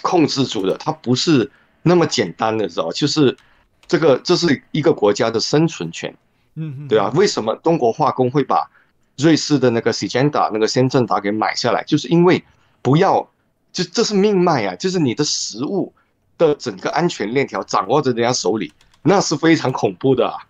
[0.00, 1.50] 控制住的，它不是
[1.82, 3.36] 那么简单的，知道就是
[3.86, 6.16] 这个这是一个国家的生存权，
[6.54, 8.70] 嗯，对啊，为什么中国化工会把
[9.18, 11.84] 瑞士的那个 Syngenta 那个先正达给买下来？
[11.84, 12.42] 就是因为
[12.80, 13.28] 不要，
[13.72, 15.92] 就这是命脉啊，就是你的食物
[16.38, 18.72] 的整个安全链条掌握在人家手里。
[19.02, 20.32] 那是非常恐怖的，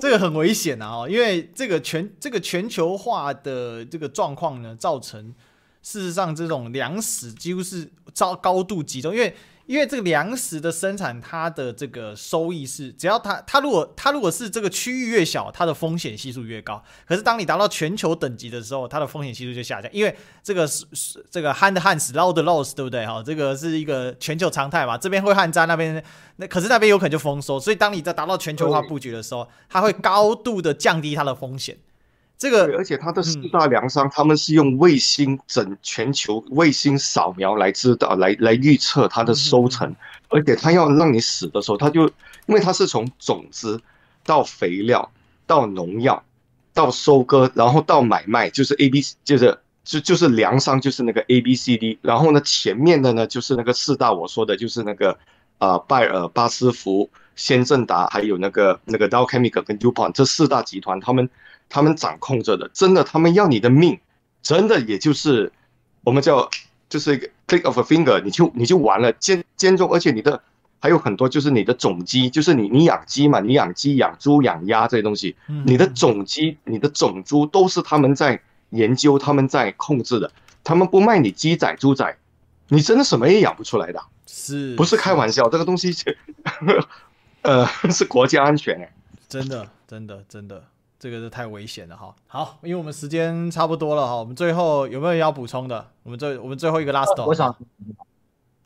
[0.00, 1.06] 这个很危险啊！
[1.08, 5.34] 因为这个全这个全球化的这个状况呢，造成
[5.82, 9.34] 事实上这种粮食几乎是遭高度集中，因为。
[9.66, 16.82] 因为这个粮食的生产，它的这个收益是，只要它它如果它如果是这个区域越小，它的风险系数越高。
[17.04, 19.92] 可是当你达到全球等级的时候，它的风险系数就下降。
[19.92, 23.04] 因为这个是是这个 hand hands loud loss，对不对？
[23.04, 24.96] 哈，这个是一个全球常态嘛。
[24.96, 26.02] 这边会旱灾，那边
[26.36, 27.58] 那可是那边有可能就丰收。
[27.58, 31.76] 所以当你在达到全球化布局的时候，它会高度的降低它的风险。
[32.38, 39.96] 这个，而且它的四大粮商，他们是用卫星整全球卫星扫描来知道，来来预测它的收成，
[40.28, 42.02] 而且它要让你死的时候，它就
[42.44, 43.80] 因为它是从种子
[44.22, 45.10] 到肥料
[45.46, 46.22] 到农药
[46.74, 55.18] 到收割，然后到买卖，就是 A B，就是就就是粮商就是那个 A B C D，然后呢前面的呢就是那个四大我说的就是那个
[55.56, 61.30] 啊拜尔巴斯夫、先正达，还有那个那个 Dow Chemical 跟 DuPont 这四大集团，他们。
[61.68, 63.98] 他们掌控着的，真的，他们要你的命，
[64.42, 65.52] 真的，也就是
[66.04, 66.48] 我们叫，
[66.88, 70.40] 就是一个 click of a finger，你就你就完了，监监中，而且你的
[70.78, 78.40] 还有很多，就是你的种鸡，就是你你养鸡嘛，你养鸡、养猪、养鸭这些东西，你的种鸡、你的种猪都是他们在
[78.70, 80.30] 研究、他们在控制的，
[80.62, 82.16] 他们不卖你鸡仔、猪仔，
[82.68, 85.48] 你真的什么也养不出来的，是不是开玩笑？
[85.48, 85.92] 这个东西，
[87.42, 88.92] 呃，是国家安全哎，
[89.28, 90.64] 真的，真的，真的。
[90.98, 92.14] 这个是太危险了哈。
[92.26, 95.90] 好，因为我们时间差不多了哈，我们最后有没有要补充的？
[96.02, 97.54] 我们最我们最后一个 last，我想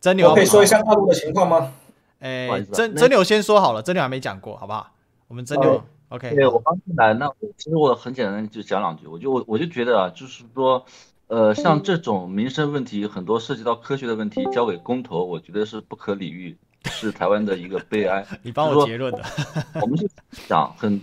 [0.01, 1.72] 真牛可以说一下大陆的情况吗？
[2.20, 4.93] 哎，真真牛先说好了，真牛还没讲过，好不好？
[5.26, 6.35] 我们真牛，OK。
[6.35, 10.85] 对，我刚进来，那其实我很简单就讲两句，我就我我就觉得啊，就是说，
[11.28, 18.24] 呃，像这种民生问题，很多涉及到科学的问题，交给公投，我觉得是不可理喻，是台湾的一个悲哀。
[18.43, 19.22] 你帮我结论的，
[19.81, 21.01] 我们是想很。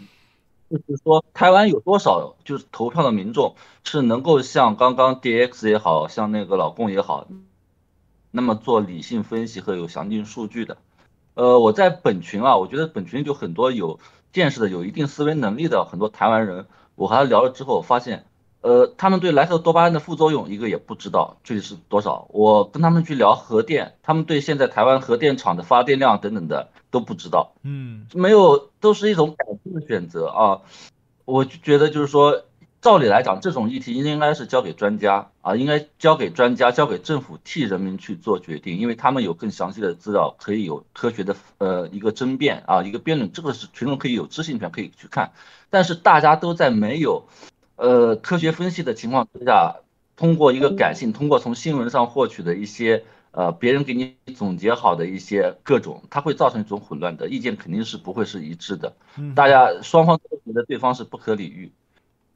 [0.70, 7.28] 就是说，台湾有多少就是投票的民众是能够像刚刚 DX 也好像那个老共也好，
[8.32, 10.78] 那么做理性分析和有详尽数据的？
[11.36, 14.00] 呃，我在本群啊，我觉得本群就很多有
[14.34, 18.26] 见识的、有一定思维能力的很多台湾人，我和他聊了之后发现。
[18.62, 22.28] 呃，他们对莱特多巴胺的副作用一个也不知道，具体是多少。
[22.32, 27.54] 我跟他们去聊核电，他们对现在台湾核电厂的发电量等等的都不知道。
[27.62, 30.62] 嗯，没有，都是一种感性的选择啊。
[31.24, 32.44] 我就觉得就是说，
[32.82, 45.32] 照理来讲，这种议题应该是交给专家啊，应该交给专家，交给政府替人民去做决定，因为他们有更详细的资料，可以有科学的呃一个争辩啊，一个辩论，这个是群众可以有知情权可以去看。
[45.70, 47.24] 但是大家都在没有。
[47.78, 49.78] 呃，科学分析的情况之下，
[50.16, 58.96] 通过一个感性，通过从新闻上获取的一些呃，别人给你总结好的一些各种，它会造成一种混乱的意见，肯定是不会是一致的。
[59.36, 61.72] 大家双方都觉得对方是不可理喻，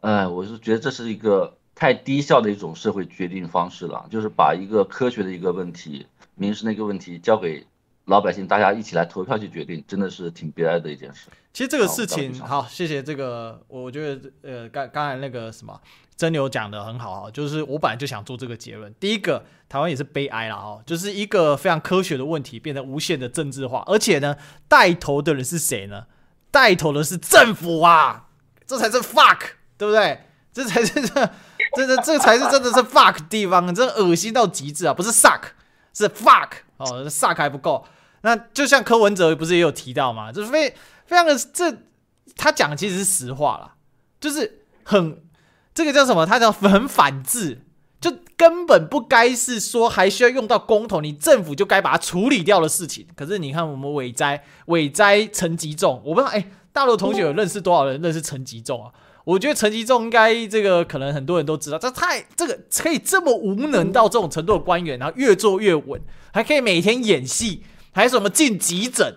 [0.02, 7.66] 呃，我是觉得这是一个太低效的一种社会决定方式了，就是把一个科学的一个问题、民生的一个问题交给。
[8.06, 11.28] 老百姓，大家一起来投票去决定，真的是挺悲哀的一件事。
[11.54, 15.80] 其实这个事情，好，谢谢这个，我觉得呃，刚刚才那个什么
[16.16, 18.94] 真牛讲的很好啊，就是我本来就想做这个结论。
[19.00, 24.36] 第一个，台湾也是悲哀了哦，就是一个非常科学的问题变得无限的政治化，而且呢，
[24.68, 26.06] 带头的人是谁呢？
[26.50, 28.28] 带头的是政府啊，
[28.66, 29.40] 这才是 fuck，
[29.78, 30.22] 对不对？
[30.54, 31.30] 这才是这，
[31.76, 34.94] 这这这才是真的是 fuck 地方，真恶心到极致啊！
[34.94, 35.44] 不是 suck，
[35.94, 36.50] 是 fuck。
[36.82, 37.86] 哦，suck 还不够，
[38.22, 40.32] 那就像柯文哲不是也有提到吗？
[40.32, 40.74] 就是非
[41.06, 41.76] 非常的这，
[42.36, 43.76] 他讲的其实是实话啦，
[44.20, 45.22] 就是很
[45.74, 46.26] 这个叫什么？
[46.26, 47.62] 他讲很反制，
[48.00, 53.08] 就根本不该是说还需要用到公投，你政府就该把它处理掉的事情。
[53.16, 58.92] 可是你看我们伟哉，伟哉层级重，我不知道哎、大陆同学有认识多少人认识陈吉仲啊？
[59.24, 66.02] 我觉得陈吉仲应该这个可能很多人都知道，这太这个可以这么无能到这种程度的官员，然后越做越稳，
[66.32, 69.14] 还可以每天演戏，还什么进急诊，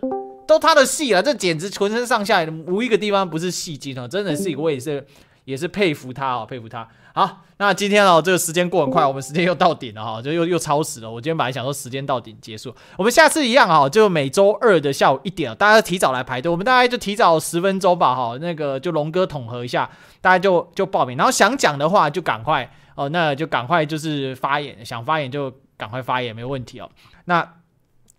[0.46, 4.06] 都他的戏了，这简直浑身上下无一个地方不是戏精啊！
[4.08, 5.06] 真的是，我也是
[5.44, 6.86] 也是佩服他哦，佩服他。
[7.14, 11.08] 好，那今天哦，这个时间过很快，我们时间又到顶了哈，就又又超时了。
[11.08, 18.36] 我今天本来想说时间到顶结束，我们下次一样哈，就每周二的下午一点，大家提早来排队，我们大概就提早十分钟吧哈。
[18.40, 19.88] 那个就龙哥统合一下，
[20.20, 26.90] 大家就就报名，然后想讲的话就赶快哦，那就赶快就是发言，想发言就赶快发言，没问题哦。
[27.26, 27.54] 那。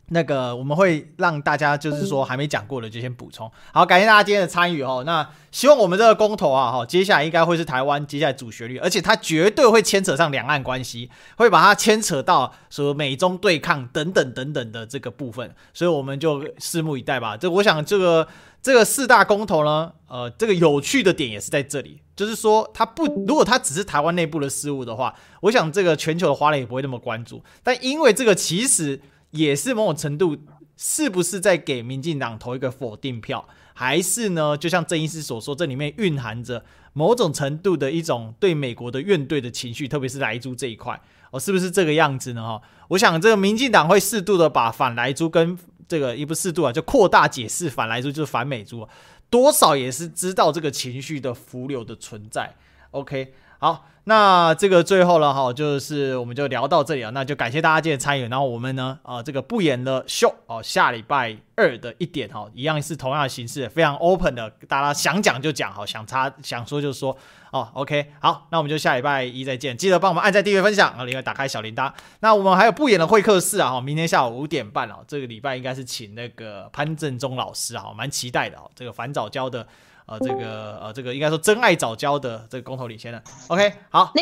[0.09, 3.51] 那个我们会让大家就是说还没讲过的就先补充。
[3.73, 5.01] 好，感谢大家今天的参与哦。
[5.03, 17.35] 那希望我们这个公投啊，哈，接下来应该会是台湾接下来主旋律，而且它绝对会牵扯上两岸关系，会把它牵扯到说美中对抗等等等等的这个部分，所以我们就拭目以待吧。
[17.35, 18.27] 这我想这个
[18.65, 27.43] 这个四大公投呢，呃，这个有趣的点也是在这里，就是说它不，如果它只是台湾内部的事务的话，我想这个全球的华人也不会那么关注。
[27.61, 28.99] 但因为这个其实。
[29.31, 30.37] 也是某种程度，
[30.77, 34.57] 是不是在给民进党投一个否定票，还是呢？
[34.57, 36.63] 就像郑医师所说，这里面蕴含着
[36.93, 40.97] 某种程度的一种对美国的怨怼的情绪，特别是莱猪这一块，
[41.31, 42.41] 哦，是不是这个样子呢？
[42.41, 45.57] 哈，我想这个民进党会适度的把反莱猪跟
[45.87, 48.87] 这个也不适度啊，就扩大解释反来猪就是反美猪，
[49.29, 52.55] 多少也是知道这个情绪的浮流的存在。
[52.91, 53.33] OK，
[53.65, 53.85] 好。
[54.07, 67.17] 那这个最后了哈，就是我们就聊到这里啊，那就感谢大家今天参与，然后我们呢，啊，这个不演的秀哦，下礼拜二的一点哈，一样是同样的形式，非常 open 的，大家想讲就讲，好，想插想说就说
[67.51, 71.91] 哦，OK，好，那我们就下礼拜一再见，记得帮我们按赞、订阅、分享啊，另外打开小铃铛。
[72.19, 79.65] 那我们还有不演的会客室啊，哈，明天下午五点半哦，这个礼拜应该是请那个潘正中老师啊，蛮期待的哦，这个反早教的。
[80.05, 84.11] 呃，这个呃，这个应该说真爱早教的这个公投领先了，OK，好。
[84.13, 84.21] 你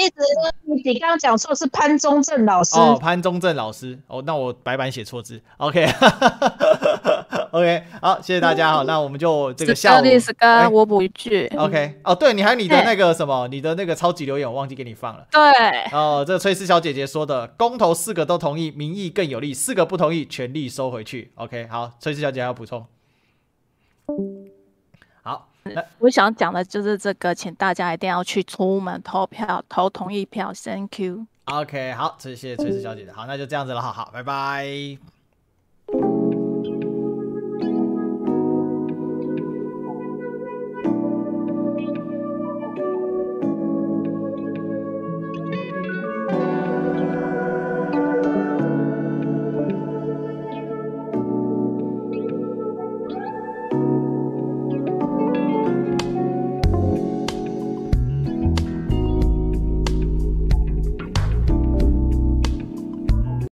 [0.73, 2.79] 你你刚刚讲错是潘宗正老师。
[2.79, 3.99] 哦，潘宗正老师。
[4.07, 5.85] 哦，那我白板写错字，OK，OK，
[7.51, 15.41] okay, 好，谢谢大家哈，那我们就这个下午，是跟我补一句，OK，哦，对，你还有你的那个什么，你的那个超级留言我忘记给你放了，对，
[15.91, 22.85] 哦，这个崔氏小姐姐说的，公投四个都同意，民意更有利，四个不同意，全力收回去，OK，好，崔氏小姐还要补充。
[25.99, 30.51] 我想讲的就是这个，请大家一定要去出门投票，投同意票。
[30.53, 31.25] Thank you。
[31.45, 33.11] OK，好，谢谢崔氏小姐姐。
[33.11, 35.12] 好，那就这样子了，好好，拜拜。